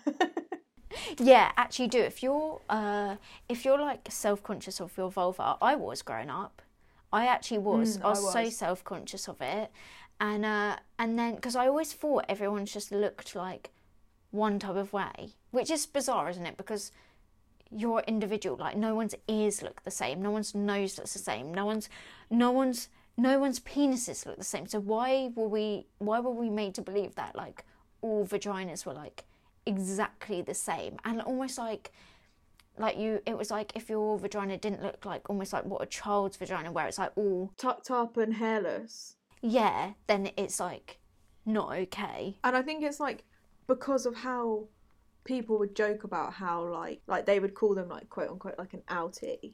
Yeah, 1.17 1.51
actually 1.57 1.87
do. 1.87 1.99
If 1.99 2.23
you're 2.23 2.61
uh 2.69 3.15
if 3.49 3.65
you're 3.65 3.79
like 3.79 4.07
self 4.09 4.43
conscious 4.43 4.79
of 4.79 4.95
your 4.97 5.09
vulva, 5.09 5.57
I 5.61 5.75
was 5.75 6.01
growing 6.01 6.29
up. 6.29 6.61
I 7.11 7.27
actually 7.27 7.59
was. 7.59 7.97
Mm, 7.97 8.05
I, 8.05 8.09
was 8.09 8.35
I 8.35 8.43
so 8.45 8.49
self 8.49 8.83
conscious 8.83 9.27
of 9.27 9.41
it. 9.41 9.71
And 10.19 10.45
uh 10.45 10.77
and 10.97 11.17
then 11.17 11.35
because 11.35 11.55
I 11.55 11.67
always 11.67 11.93
thought 11.93 12.25
everyone's 12.29 12.73
just 12.73 12.91
looked 12.91 13.35
like 13.35 13.71
one 14.31 14.59
type 14.59 14.75
of 14.75 14.93
way, 14.93 15.33
which 15.51 15.71
is 15.71 15.85
bizarre, 15.85 16.29
isn't 16.29 16.45
it? 16.45 16.57
Because 16.57 16.91
you're 17.71 18.03
individual. 18.07 18.57
Like 18.57 18.77
no 18.77 18.95
one's 18.95 19.15
ears 19.27 19.61
look 19.61 19.83
the 19.83 19.91
same, 19.91 20.21
no 20.21 20.31
one's 20.31 20.53
nose 20.55 20.97
looks 20.97 21.13
the 21.13 21.19
same, 21.19 21.53
no 21.53 21.65
one's 21.65 21.89
no 22.29 22.51
one's 22.51 22.89
no 23.17 23.39
one's 23.39 23.59
penises 23.59 24.25
look 24.25 24.37
the 24.37 24.43
same. 24.43 24.67
So 24.67 24.79
why 24.79 25.31
were 25.35 25.47
we 25.47 25.87
why 25.99 26.19
were 26.19 26.31
we 26.31 26.49
made 26.49 26.75
to 26.75 26.81
believe 26.81 27.15
that 27.15 27.35
like 27.35 27.63
all 28.01 28.25
vaginas 28.25 28.85
were 28.85 28.93
like 28.93 29.25
exactly 29.65 30.41
the 30.41 30.53
same 30.53 30.97
and 31.05 31.21
almost 31.21 31.57
like 31.57 31.91
like 32.77 32.97
you 32.97 33.19
it 33.25 33.35
was 33.37 33.49
like 33.49 33.71
if 33.75 33.89
your 33.89 34.19
vagina 34.19 34.57
didn't 34.57 34.83
look 34.83 35.05
like 35.05 35.27
almost 35.29 35.53
like 35.53 35.65
what 35.65 35.81
a 35.81 35.85
child's 35.87 36.37
vagina 36.37 36.71
where 36.71 36.85
it's 36.87 36.99
like 36.99 37.11
all 37.15 37.51
Tucked 37.57 37.89
up 37.89 38.15
and 38.17 38.35
hairless. 38.35 39.15
yeah 39.41 39.93
then 40.05 40.29
it's 40.37 40.59
like 40.59 40.99
not 41.47 41.71
okay 41.75 42.37
And 42.43 42.55
I 42.55 42.61
think 42.61 42.83
it's 42.83 42.99
like 42.99 43.23
because 43.65 44.05
of 44.05 44.17
how 44.17 44.65
people 45.25 45.57
would 45.59 45.75
joke 45.75 46.03
about 46.05 46.33
how 46.33 46.63
like 46.63 47.01
like 47.07 47.25
they 47.25 47.39
would 47.39 47.53
call 47.53 47.75
them 47.75 47.89
like 47.89 48.09
quote 48.09 48.29
unquote 48.29 48.57
like 48.57 48.73
an 48.73 48.81
outie. 48.89 49.53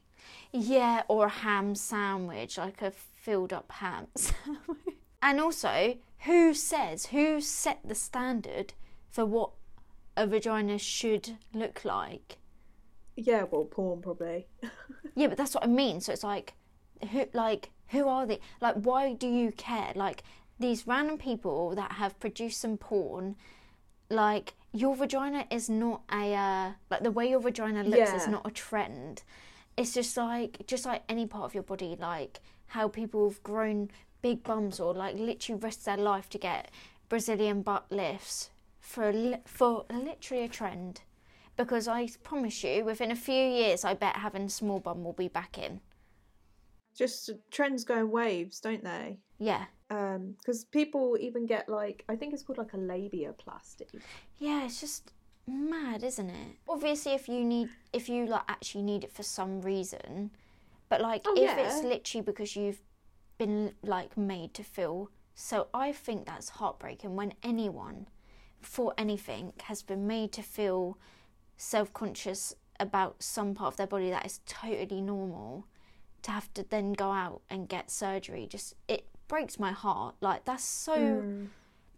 yeah 0.52 1.02
or 1.08 1.26
a 1.26 1.30
ham 1.30 1.74
sandwich 1.76 2.58
like 2.58 2.82
a 2.82 2.92
filled 2.92 3.52
up 3.54 3.72
ham 3.72 4.08
sandwich 4.16 4.96
and 5.22 5.40
also 5.40 5.96
who 6.26 6.54
says 6.54 7.08
who 7.08 7.42
set 7.42 7.80
the 7.86 7.96
standard 7.96 8.74
for 9.10 9.26
what 9.26 9.52
a 10.18 10.28
vagina 10.28 10.78
should 10.78 11.38
look 11.54 11.84
like 11.86 12.38
Yeah, 13.16 13.44
well, 13.50 13.66
porn 13.66 14.02
probably. 14.02 14.48
Yeah, 15.16 15.28
but 15.28 15.38
that's 15.38 15.54
what 15.54 15.64
I 15.66 15.68
mean. 15.68 16.00
So 16.00 16.14
it's 16.14 16.24
like, 16.24 16.54
who, 17.12 17.26
like, 17.34 17.72
who 17.90 18.08
are 18.08 18.26
they? 18.26 18.40
Like, 18.62 18.76
why 18.76 19.14
do 19.14 19.28
you 19.28 19.52
care? 19.52 19.92
Like, 19.96 20.24
these 20.60 20.88
random 20.88 21.18
people 21.18 21.76
that 21.76 21.94
have 21.94 22.18
produced 22.20 22.62
some 22.62 22.78
porn, 22.78 23.36
like, 24.10 24.54
your 24.74 24.96
vagina 24.96 25.46
is 25.50 25.70
not 25.70 26.02
a, 26.12 26.34
uh, 26.34 26.72
like, 26.90 27.04
the 27.04 27.12
way 27.12 27.30
your 27.30 27.40
vagina 27.40 27.84
looks 27.84 28.14
is 28.14 28.28
not 28.28 28.46
a 28.46 28.52
trend. 28.52 29.24
It's 29.78 29.94
just 29.94 30.16
like, 30.18 30.66
just 30.68 30.86
like 30.86 31.04
any 31.10 31.26
part 31.26 31.46
of 31.46 31.54
your 31.54 31.64
body, 31.64 31.96
like 32.00 32.40
how 32.68 32.88
people 32.88 33.30
have 33.30 33.42
grown 33.44 33.90
big 34.22 34.44
bums 34.44 34.80
or 34.80 34.94
like 34.94 35.16
literally 35.16 35.60
risked 35.60 35.86
their 35.86 35.98
life 35.98 36.30
to 36.30 36.38
get 36.38 36.70
Brazilian 37.10 37.62
butt 37.62 37.92
lifts 37.92 38.52
for 38.80 39.12
li- 39.12 39.42
for 39.46 39.86
literally 39.90 40.44
a 40.44 40.48
trend 40.48 41.02
because 41.58 41.88
I 41.88 42.08
promise 42.24 42.64
you, 42.64 42.86
within 42.86 43.12
a 43.12 43.16
few 43.16 43.34
years, 43.34 43.84
I 43.84 43.94
bet 43.94 44.16
having 44.16 44.50
small 44.50 44.80
bum 44.80 45.04
will 45.04 45.14
be 45.14 45.28
back 45.28 45.58
in. 45.58 45.82
Just 46.96 47.30
trends 47.52 47.84
go 47.84 47.98
in 47.98 48.10
waves, 48.10 48.60
don't 48.60 48.84
they? 48.84 49.18
Yeah, 49.38 49.66
Um, 49.92 50.36
because 50.40 50.64
people 50.64 51.18
even 51.20 51.46
get 51.46 51.68
like 51.68 52.06
I 52.08 52.16
think 52.16 52.34
it's 52.34 52.44
called 52.44 52.58
like 52.58 52.74
a 52.74 52.78
labiaplasty. 52.78 53.88
yeah, 54.40 54.64
it's 54.66 54.80
just 54.80 55.12
mad, 55.48 56.02
isn't 56.04 56.30
it? 56.30 56.56
Obviously, 56.68 57.12
if 57.14 57.28
you 57.28 57.44
need, 57.44 57.68
if 57.92 58.08
you 58.08 58.26
like 58.26 58.44
actually 58.48 58.84
need 58.84 59.04
it 59.04 59.12
for 59.12 59.24
some 59.24 59.62
reason, 59.62 60.32
but 60.88 61.02
like 61.02 61.24
Oh, 61.26 61.34
if 61.36 61.58
it's 61.58 61.84
yeah. 61.84 61.90
literally 61.90 62.24
because 62.24 62.56
you've 62.56 62.82
been 63.38 63.74
like 63.84 64.18
made 64.18 64.54
to 64.54 64.64
feel, 64.64 65.10
so 65.36 65.68
I 65.74 65.92
think 65.92 66.26
that's 66.26 66.50
heartbreaking 66.50 67.16
when 67.18 67.34
anyone, 67.44 68.08
for 68.62 68.94
anything, 68.98 69.52
has 69.64 69.82
been 69.84 70.08
made 70.08 70.32
to 70.34 70.42
feel 70.44 70.98
self-conscious 71.58 72.56
about 72.80 73.22
some 73.22 73.54
part 73.54 73.74
of 73.74 73.78
their 73.78 73.88
body 73.88 74.10
that 74.10 74.26
is 74.26 74.40
totally 74.46 75.02
normal 75.02 75.68
to 76.24 76.32
have 76.32 76.52
to 76.54 76.64
then 76.70 76.94
go 76.94 77.12
out 77.12 77.42
and 77.50 77.68
get 77.70 77.92
surgery 77.92 78.48
just 78.50 78.74
it 78.88 79.06
breaks 79.32 79.56
my 79.68 79.72
heart 79.84 80.14
like 80.28 80.42
that's 80.50 80.64
so 80.88 80.96
Mm. 80.98 81.48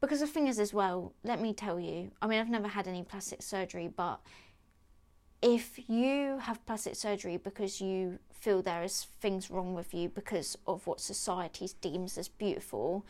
because 0.01 0.19
the 0.25 0.27
thing 0.35 0.47
is 0.53 0.59
as 0.65 0.71
well 0.79 0.97
let 1.23 1.39
me 1.45 1.51
tell 1.65 1.77
you 1.89 1.97
i 2.21 2.27
mean 2.27 2.39
i've 2.39 2.49
never 2.57 2.67
had 2.77 2.87
any 2.93 3.03
plastic 3.11 3.41
surgery 3.53 3.87
but 4.03 4.17
if 5.41 5.65
you 5.89 6.37
have 6.47 6.65
plastic 6.65 6.95
surgery 6.95 7.37
because 7.37 7.81
you 7.81 8.19
feel 8.31 8.61
there 8.61 8.83
is 8.83 9.07
things 9.19 9.49
wrong 9.51 9.73
with 9.73 9.93
you 9.93 10.07
because 10.09 10.57
of 10.67 10.85
what 10.87 10.99
society 11.01 11.67
deems 11.81 12.17
as 12.17 12.27
beautiful 12.29 13.05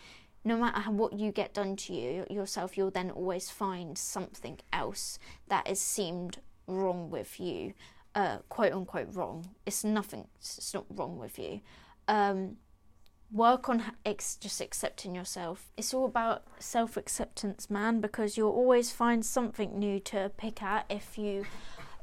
no 0.46 0.58
matter 0.58 0.80
how, 0.86 0.92
what 0.92 1.14
you 1.14 1.32
get 1.32 1.54
done 1.54 1.76
to 1.76 1.94
you 1.94 2.26
yourself 2.30 2.78
you'll 2.78 2.92
then 3.00 3.12
always 3.12 3.50
find 3.50 3.98
something 3.98 4.58
else 4.72 5.20
that 5.48 5.70
is 5.70 5.80
seemed 5.80 6.38
wrong 6.68 7.10
with 7.10 7.40
you 7.40 7.74
uh, 8.16 8.38
quote 8.50 8.74
unquote 8.74 9.08
wrong 9.14 9.50
it's 9.66 9.84
nothing 9.84 10.26
it's 10.40 10.74
not 10.74 10.86
wrong 10.98 11.18
with 11.18 11.38
you 11.38 11.60
um, 12.08 12.58
work 13.34 13.67
on 13.67 13.84
ex- 14.06 14.36
just 14.36 14.62
accepting 14.62 15.15
yourself. 15.15 15.72
It's 15.76 15.93
all 15.93 16.06
about 16.06 16.43
self 16.60 16.96
acceptance, 16.96 17.69
man, 17.69 18.00
because 18.00 18.38
you'll 18.38 18.52
always 18.52 18.91
find 18.91 19.26
something 19.26 19.78
new 19.78 20.00
to 20.02 20.32
pick 20.38 20.62
at 20.62 20.86
if 20.89 21.17
you. 21.17 21.46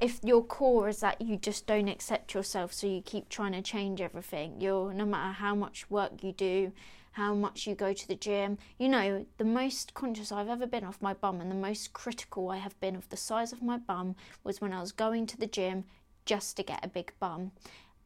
If 0.00 0.20
your 0.24 0.42
core 0.42 0.88
is 0.88 1.00
that 1.00 1.20
you 1.20 1.36
just 1.36 1.66
don't 1.66 1.86
accept 1.86 2.32
yourself, 2.32 2.72
so 2.72 2.86
you 2.86 3.02
keep 3.02 3.28
trying 3.28 3.52
to 3.52 3.60
change 3.60 4.00
everything, 4.00 4.58
you're 4.58 4.94
no 4.94 5.04
matter 5.04 5.32
how 5.32 5.54
much 5.54 5.90
work 5.90 6.24
you 6.24 6.32
do, 6.32 6.72
how 7.12 7.34
much 7.34 7.66
you 7.66 7.74
go 7.74 7.92
to 7.92 8.08
the 8.08 8.14
gym. 8.14 8.56
You 8.78 8.88
know, 8.88 9.26
the 9.36 9.44
most 9.44 9.92
conscious 9.92 10.32
I've 10.32 10.48
ever 10.48 10.66
been 10.66 10.84
of 10.84 11.02
my 11.02 11.12
bum 11.12 11.42
and 11.42 11.50
the 11.50 11.54
most 11.54 11.92
critical 11.92 12.48
I 12.48 12.56
have 12.56 12.80
been 12.80 12.96
of 12.96 13.10
the 13.10 13.16
size 13.18 13.52
of 13.52 13.62
my 13.62 13.76
bum 13.76 14.16
was 14.42 14.60
when 14.60 14.72
I 14.72 14.80
was 14.80 14.92
going 14.92 15.26
to 15.26 15.36
the 15.36 15.46
gym 15.46 15.84
just 16.24 16.56
to 16.56 16.62
get 16.62 16.82
a 16.82 16.88
big 16.88 17.12
bum. 17.20 17.52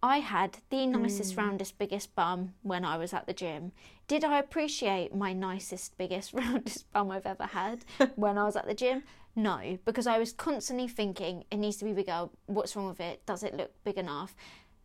I 0.05 0.19
had 0.19 0.59
the 0.69 0.87
nicest, 0.87 1.35
mm. 1.35 1.39
roundest, 1.39 1.79
biggest 1.79 2.15
bum 2.15 2.53
when 2.61 2.85
I 2.85 2.99
was 2.99 3.15
at 3.15 3.27
the 3.27 3.33
gym. 3.33 3.73
Did 4.07 4.23
I 4.23 4.39
appreciate 4.39 5.15
my 5.15 5.33
nicest, 5.33 5.97
biggest, 5.97 6.35
roundest 6.35 6.93
bum 6.93 7.11
I've 7.11 7.25
ever 7.25 7.47
had 7.47 7.87
when 8.15 8.37
I 8.37 8.45
was 8.45 8.55
at 8.55 8.67
the 8.67 8.75
gym? 8.75 9.05
No, 9.35 9.79
because 9.87 10.07
I 10.07 10.19
was 10.19 10.35
constantly 10.35 10.89
thinking 10.89 11.45
it 11.51 11.57
needs 11.57 11.79
to 11.79 11.87
be 11.87 11.95
bigger. 11.95 12.29
What's 12.45 12.77
wrong 12.77 12.89
with 12.89 13.01
it? 13.01 13.25
Does 13.25 13.43
it 13.43 13.55
look 13.55 13.73
big 13.83 13.97
enough? 13.97 14.37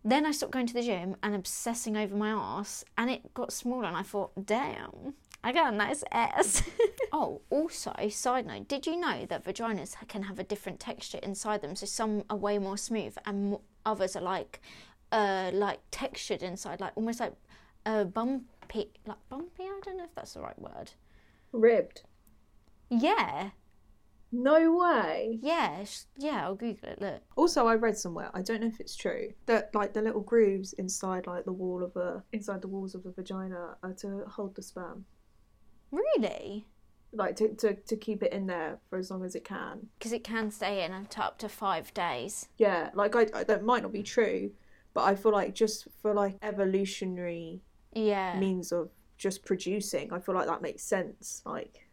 Then 0.05 0.25
I 0.25 0.31
stopped 0.31 0.53
going 0.53 0.67
to 0.67 0.73
the 0.73 0.81
gym 0.81 1.17
and 1.21 1.35
obsessing 1.35 1.97
over 1.97 2.15
my 2.15 2.29
ass, 2.29 2.85
and 2.97 3.09
it 3.09 3.33
got 3.33 3.51
smaller. 3.51 3.87
And 3.87 3.97
I 3.97 4.03
thought, 4.03 4.31
damn, 4.45 5.15
I 5.43 5.51
got 5.51 5.73
a 5.73 5.75
nice 5.75 6.01
ass. 6.13 6.63
oh, 7.11 7.41
also, 7.49 7.93
side 8.07 8.47
note, 8.47 8.69
did 8.69 8.87
you 8.87 8.95
know 8.95 9.25
that 9.25 9.43
vaginas 9.43 9.95
can 10.07 10.23
have 10.23 10.39
a 10.39 10.45
different 10.45 10.79
texture 10.79 11.19
inside 11.21 11.61
them? 11.61 11.75
So 11.75 11.85
some 11.85 12.23
are 12.29 12.37
way 12.37 12.57
more 12.57 12.77
smooth, 12.77 13.17
and 13.25 13.57
others 13.85 14.15
are 14.15 14.21
like, 14.21 14.61
uh, 15.11 15.51
like 15.53 15.79
textured 15.91 16.43
inside, 16.43 16.79
like 16.81 16.93
almost 16.95 17.19
like 17.19 17.33
uh, 17.85 18.03
bumpy, 18.03 18.91
like 19.05 19.17
bumpy. 19.29 19.63
I 19.63 19.79
don't 19.83 19.97
know 19.97 20.03
if 20.03 20.15
that's 20.15 20.33
the 20.33 20.41
right 20.41 20.59
word. 20.59 20.91
Ribbed. 21.51 22.03
Yeah, 22.91 23.51
No 24.31 24.75
way. 24.75 25.37
yeah, 25.41 25.83
sh- 25.83 26.01
yeah. 26.17 26.43
I'll 26.45 26.55
Google 26.55 26.89
it. 26.89 27.01
Look. 27.01 27.21
Also, 27.35 27.67
I 27.67 27.75
read 27.75 27.97
somewhere. 27.97 28.31
I 28.33 28.41
don't 28.41 28.61
know 28.61 28.67
if 28.67 28.79
it's 28.79 28.95
true 28.95 29.33
that 29.45 29.73
like 29.75 29.93
the 29.93 30.01
little 30.01 30.21
grooves 30.21 30.73
inside 30.73 31.27
like 31.27 31.45
the 31.45 31.51
wall 31.51 31.83
of 31.83 31.95
a 31.95 32.23
inside 32.33 32.61
the 32.61 32.67
walls 32.67 32.95
of 32.95 33.05
a 33.05 33.11
vagina 33.11 33.75
are 33.83 33.93
to 33.93 34.23
hold 34.27 34.55
the 34.55 34.61
sperm, 34.63 35.05
Really? 35.91 36.65
like 37.11 37.35
to 37.37 37.55
to, 37.55 37.73
to 37.75 37.95
keep 37.95 38.21
it 38.21 38.31
in 38.31 38.45
there 38.47 38.79
for 38.89 38.97
as 38.99 39.09
long 39.09 39.23
as 39.25 39.35
it 39.35 39.43
can. 39.43 39.87
Because 39.97 40.11
it 40.13 40.23
can 40.23 40.51
stay 40.51 40.83
in 40.83 40.93
up 40.93 41.09
to 41.11 41.23
up 41.23 41.37
to 41.39 41.49
five 41.49 41.93
days. 41.93 42.47
Yeah, 42.57 42.89
like 42.93 43.15
I, 43.15 43.27
I 43.33 43.43
that 43.45 43.63
might 43.63 43.81
not 43.83 43.91
be 43.91 44.03
true, 44.03 44.51
but 44.99 45.05
I 45.05 45.15
feel 45.15 45.31
like 45.31 45.55
just 45.55 45.87
for 46.01 46.13
like 46.13 46.35
evolutionary 46.41 47.61
Yeah. 47.93 48.37
means 48.37 48.71
of 48.71 48.89
just 49.17 49.45
producing, 49.45 50.11
I 50.11 50.19
feel 50.19 50.35
like 50.35 50.47
that 50.47 50.61
makes 50.61 50.83
sense. 50.83 51.41
Like 51.45 51.85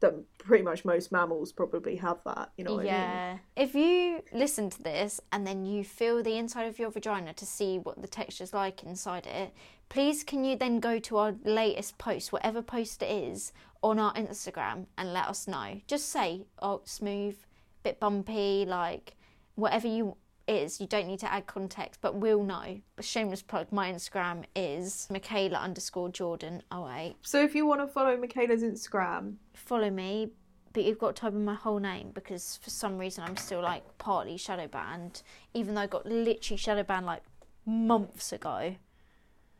that 0.00 0.14
pretty 0.38 0.62
much 0.64 0.84
most 0.84 1.10
mammals 1.12 1.52
probably 1.52 1.96
have 1.96 2.18
that. 2.24 2.50
You 2.56 2.64
know 2.64 2.74
what 2.74 2.80
I 2.80 2.82
mean? 2.82 2.92
yeah. 2.92 3.38
If 3.56 3.74
you 3.74 4.22
listen 4.32 4.70
to 4.70 4.82
this 4.82 5.20
and 5.32 5.46
then 5.46 5.64
you 5.64 5.84
feel 5.84 6.22
the 6.22 6.36
inside 6.36 6.66
of 6.66 6.78
your 6.78 6.90
vagina 6.90 7.32
to 7.34 7.46
see 7.46 7.78
what 7.78 8.00
the 8.00 8.08
texture's 8.08 8.52
like 8.52 8.82
inside 8.82 9.26
it, 9.26 9.52
please 9.88 10.22
can 10.24 10.44
you 10.44 10.56
then 10.56 10.80
go 10.80 10.98
to 11.00 11.16
our 11.18 11.34
latest 11.44 11.98
post, 11.98 12.32
whatever 12.32 12.62
post 12.62 13.02
it 13.02 13.10
is, 13.10 13.52
on 13.82 13.98
our 14.00 14.12
Instagram 14.14 14.86
and 14.96 15.12
let 15.12 15.26
us 15.26 15.46
know. 15.46 15.80
Just 15.86 16.08
say, 16.10 16.46
oh, 16.60 16.80
smooth, 16.84 17.36
bit 17.84 18.00
bumpy, 18.00 18.64
like 18.66 19.14
whatever 19.54 19.86
you 19.88 20.16
is. 20.48 20.80
You 20.80 20.86
don't 20.86 21.06
need 21.06 21.20
to 21.20 21.32
add 21.32 21.46
context, 21.46 22.00
but 22.00 22.14
we'll 22.14 22.42
know. 22.42 22.80
Shameless 23.00 23.42
plug. 23.42 23.70
My 23.70 23.92
Instagram 23.92 24.44
is 24.56 25.06
Michaela 25.10 25.58
underscore 25.58 26.08
Jordan 26.08 26.62
08. 26.72 27.16
So 27.22 27.42
if 27.42 27.54
you 27.54 27.66
want 27.66 27.80
to 27.80 27.86
follow 27.86 28.16
Michaela's 28.16 28.62
Instagram, 28.62 29.36
Follow 29.58 29.90
me, 29.90 30.30
but 30.72 30.84
you've 30.84 30.98
got 30.98 31.16
to 31.16 31.20
type 31.20 31.32
in 31.32 31.44
my 31.44 31.54
whole 31.54 31.78
name 31.78 32.10
because 32.14 32.58
for 32.62 32.70
some 32.70 32.96
reason 32.96 33.24
I'm 33.24 33.36
still 33.36 33.60
like 33.60 33.82
partly 33.98 34.36
shadow 34.36 34.66
banned, 34.68 35.22
even 35.52 35.74
though 35.74 35.82
I 35.82 35.86
got 35.86 36.06
literally 36.06 36.56
shadow 36.56 36.84
banned 36.84 37.06
like 37.06 37.22
months 37.66 38.32
ago. 38.32 38.76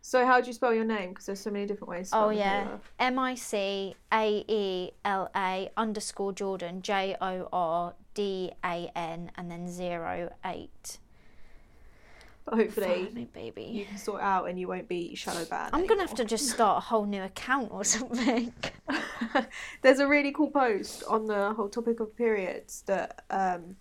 So 0.03 0.25
how 0.25 0.41
do 0.41 0.47
you 0.47 0.53
spell 0.53 0.73
your 0.73 0.85
name? 0.85 1.11
Because 1.11 1.27
there's 1.27 1.41
so 1.41 1.51
many 1.51 1.67
different 1.67 1.91
ways. 1.91 2.11
To 2.11 2.17
Oh 2.17 2.31
yeah, 2.31 2.79
M 2.99 3.19
I 3.19 3.35
C 3.35 3.95
A 4.13 4.45
E 4.49 4.91
L 5.05 5.31
A 5.35 5.71
underscore 5.77 6.33
Jordan 6.33 6.83
J 6.83 7.17
O 7.21 7.49
R 7.53 7.95
D 8.15 8.53
A 8.65 8.91
N 8.95 9.31
and 9.37 9.51
then 9.51 9.69
zero 9.69 10.33
eight. 10.45 10.99
But 12.45 12.55
hopefully 12.55 13.29
baby. 13.35 13.63
you 13.65 13.85
can 13.85 13.99
sort 13.99 14.23
out 14.23 14.49
and 14.49 14.59
you 14.59 14.69
won't 14.69 14.89
be 14.89 15.15
shadow 15.15 15.45
banned. 15.45 15.75
I'm 15.75 15.87
gonna 15.87 16.01
have 16.01 16.15
to 16.15 16.25
just 16.25 16.49
start 16.49 16.79
a 16.79 16.81
whole 16.81 17.05
new 17.05 17.23
account 17.23 17.69
or 17.71 17.85
something. 17.85 18.55
There's 19.83 19.99
a 19.99 20.07
really 20.07 20.33
cool 20.33 20.51
post 20.51 21.05
on 21.07 21.27
the 21.27 21.53
whole 21.53 21.69
topic 21.69 22.01
of 22.01 22.17
periods 22.17 22.83
that 22.87 23.25
um, 23.29 23.77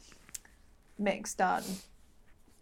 Mick's 1.00 1.34
done. 1.34 1.64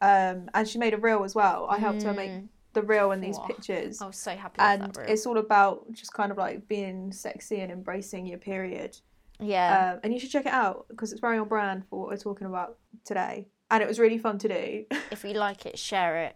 Um, 0.01 0.49
and 0.53 0.67
she 0.67 0.77
made 0.77 0.93
a 0.93 0.97
reel 0.97 1.23
as 1.23 1.33
well. 1.33 1.65
I 1.67 1.79
helped 1.79 2.03
her 2.03 2.13
make 2.13 2.43
the 2.75 2.83
reel 2.83 3.11
and 3.11 3.23
these 3.23 3.37
Whoa. 3.37 3.47
pictures. 3.47 4.01
I 4.01 4.05
was 4.07 4.17
so 4.17 4.35
happy 4.35 4.57
with 4.59 4.97
and. 4.99 5.09
It's 5.09 5.25
all 5.25 5.39
about 5.39 5.91
just 5.91 6.13
kind 6.13 6.31
of 6.31 6.37
like 6.37 6.67
being 6.67 7.11
sexy 7.11 7.61
and 7.61 7.71
embracing 7.71 8.27
your 8.27 8.37
period. 8.37 8.97
Yeah, 9.39 9.93
Um, 9.93 9.99
and 10.03 10.13
you 10.13 10.19
should 10.19 10.29
check 10.29 10.45
it 10.45 10.53
out 10.53 10.85
because 10.87 11.11
it's 11.11 11.19
very 11.19 11.37
on 11.37 11.47
brand 11.47 11.83
for 11.89 11.99
what 11.99 12.09
we're 12.09 12.17
talking 12.17 12.47
about 12.47 12.77
today. 13.03 13.47
And 13.71 13.81
it 13.81 13.87
was 13.87 13.99
really 13.99 14.17
fun 14.17 14.37
to 14.39 14.47
do. 14.47 14.85
if 15.11 15.23
you 15.23 15.33
like 15.33 15.65
it, 15.65 15.77
share 15.79 16.23
it. 16.23 16.35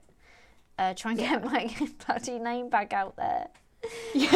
Uh, 0.78 0.94
try 0.96 1.12
and 1.12 1.20
get 1.20 1.44
my 1.52 1.74
bloody 2.06 2.40
name 2.40 2.70
back 2.70 2.92
out 2.94 3.16
there. 3.16 3.48
Yeah. 4.14 4.30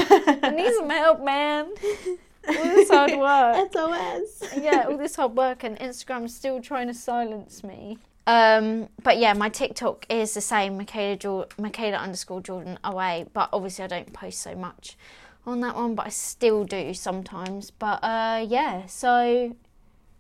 I 0.44 0.52
need 0.56 0.74
some 0.76 0.90
help, 0.90 1.22
man. 1.24 1.66
all 2.48 2.54
this 2.54 2.90
hard 2.90 3.12
work. 3.18 3.72
SOS. 3.74 4.54
yeah, 4.62 4.86
all 4.90 4.98
this 4.98 5.16
hard 5.16 5.36
work, 5.36 5.64
and 5.64 5.78
Instagram's 5.80 6.36
still 6.36 6.62
trying 6.62 6.88
to 6.88 6.94
silence 6.94 7.64
me. 7.64 7.98
Um, 8.26 8.90
but 9.04 9.18
yeah, 9.18 9.34
my 9.34 9.50
TikTok 9.50 10.06
is 10.10 10.34
the 10.34 10.42
same, 10.42 10.78
Michaela, 10.78 11.18
Jor- 11.18 11.48
Michaela 11.58 11.98
underscore 11.98 12.42
Jordan 12.42 12.80
away. 12.84 13.26
But 13.34 13.50
obviously, 13.52 13.84
I 13.84 13.88
don't 13.88 14.14
post 14.14 14.42
so 14.42 14.56
much 14.56 14.98
on 15.46 15.60
that 15.62 15.76
one, 15.76 15.96
but 15.96 16.08
I 16.08 16.10
still 16.10 16.64
do 16.64 16.94
sometimes. 16.94 17.72
But 17.72 18.04
uh, 18.04 18.46
yeah, 18.48 18.86
so 18.86 19.56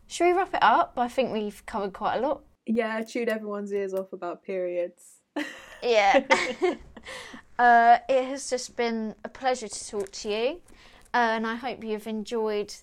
should 0.07 0.25
we 0.25 0.33
wrap 0.33 0.53
it 0.53 0.61
up? 0.61 0.93
I 0.97 1.07
think 1.07 1.31
we've 1.31 1.65
covered 1.65 1.93
quite 1.93 2.17
a 2.17 2.21
lot. 2.21 2.41
Yeah, 2.65 3.01
chewed 3.03 3.29
everyone's 3.29 3.73
ears 3.73 3.93
off 3.93 4.13
about 4.13 4.43
periods. 4.43 5.19
Yeah. 5.81 6.23
uh, 7.59 7.97
it 8.09 8.25
has 8.25 8.49
just 8.49 8.75
been 8.75 9.15
a 9.23 9.29
pleasure 9.29 9.67
to 9.67 9.87
talk 9.89 10.11
to 10.11 10.29
you, 10.29 10.61
uh, 11.13 11.35
and 11.35 11.47
I 11.47 11.55
hope 11.55 11.83
you've 11.83 12.07
enjoyed 12.07 12.73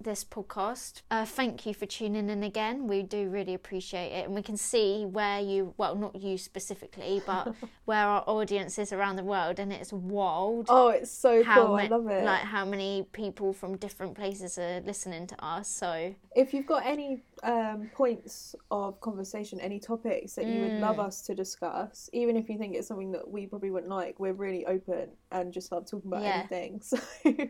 this 0.00 0.24
podcast. 0.24 1.02
Uh, 1.10 1.24
thank 1.24 1.66
you 1.66 1.74
for 1.74 1.86
tuning 1.86 2.30
in 2.30 2.42
again. 2.42 2.86
We 2.86 3.02
do 3.02 3.28
really 3.28 3.54
appreciate 3.54 4.12
it, 4.12 4.26
and 4.26 4.34
we 4.34 4.42
can 4.42 4.56
see 4.56 5.04
where 5.04 5.40
you, 5.40 5.74
well, 5.76 5.94
not 5.96 6.16
you 6.16 6.38
specifically, 6.38 7.20
but 7.26 7.54
where 7.84 8.06
our 8.06 8.22
audience 8.26 8.78
is 8.78 8.92
around 8.92 9.16
the 9.16 9.24
world, 9.24 9.58
and 9.58 9.72
it's 9.72 9.92
wild. 9.92 10.66
Oh, 10.68 10.88
it's 10.88 11.10
so 11.10 11.42
cool. 11.44 11.74
I 11.74 11.86
love 11.88 12.06
it. 12.08 12.24
Like 12.24 12.42
how 12.42 12.64
many 12.64 13.06
people 13.12 13.52
from 13.52 13.76
different 13.76 14.14
places 14.14 14.58
are 14.58 14.80
listening 14.80 15.26
to 15.28 15.44
us. 15.44 15.68
So 15.68 16.14
if 16.36 16.54
you've 16.54 16.66
got 16.66 16.86
any 16.86 17.22
um, 17.42 17.90
points 17.92 18.54
of 18.70 19.00
conversation, 19.00 19.58
any 19.60 19.80
topics 19.80 20.34
that 20.34 20.46
you 20.46 20.60
would 20.60 20.72
Mm. 20.72 20.80
love 20.80 21.00
us 21.00 21.22
to 21.22 21.34
discuss, 21.34 22.08
even 22.12 22.36
if 22.36 22.48
you 22.48 22.58
think 22.58 22.76
it's 22.76 22.86
something 22.88 23.10
that 23.12 23.28
we 23.28 23.46
probably 23.46 23.70
wouldn't 23.70 23.90
like, 23.90 24.20
we're 24.20 24.32
really 24.32 24.64
open 24.66 25.08
and 25.32 25.52
just 25.52 25.72
love 25.72 25.86
talking 25.90 26.08
about 26.10 26.22
Yeah. 26.22 26.46
anything. 26.50 26.80
So 26.90 27.48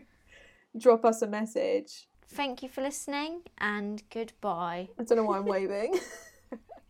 drop 0.77 1.03
us 1.05 1.21
a 1.23 1.27
message. 1.27 2.07
Thank 2.29 2.63
you 2.63 2.69
for 2.69 2.81
listening, 2.81 3.41
and 3.57 4.01
goodbye. 4.09 4.89
I 4.97 5.03
don't 5.03 5.17
know 5.17 5.25
why 5.25 5.37
I'm 5.37 5.45
waving. 5.45 5.99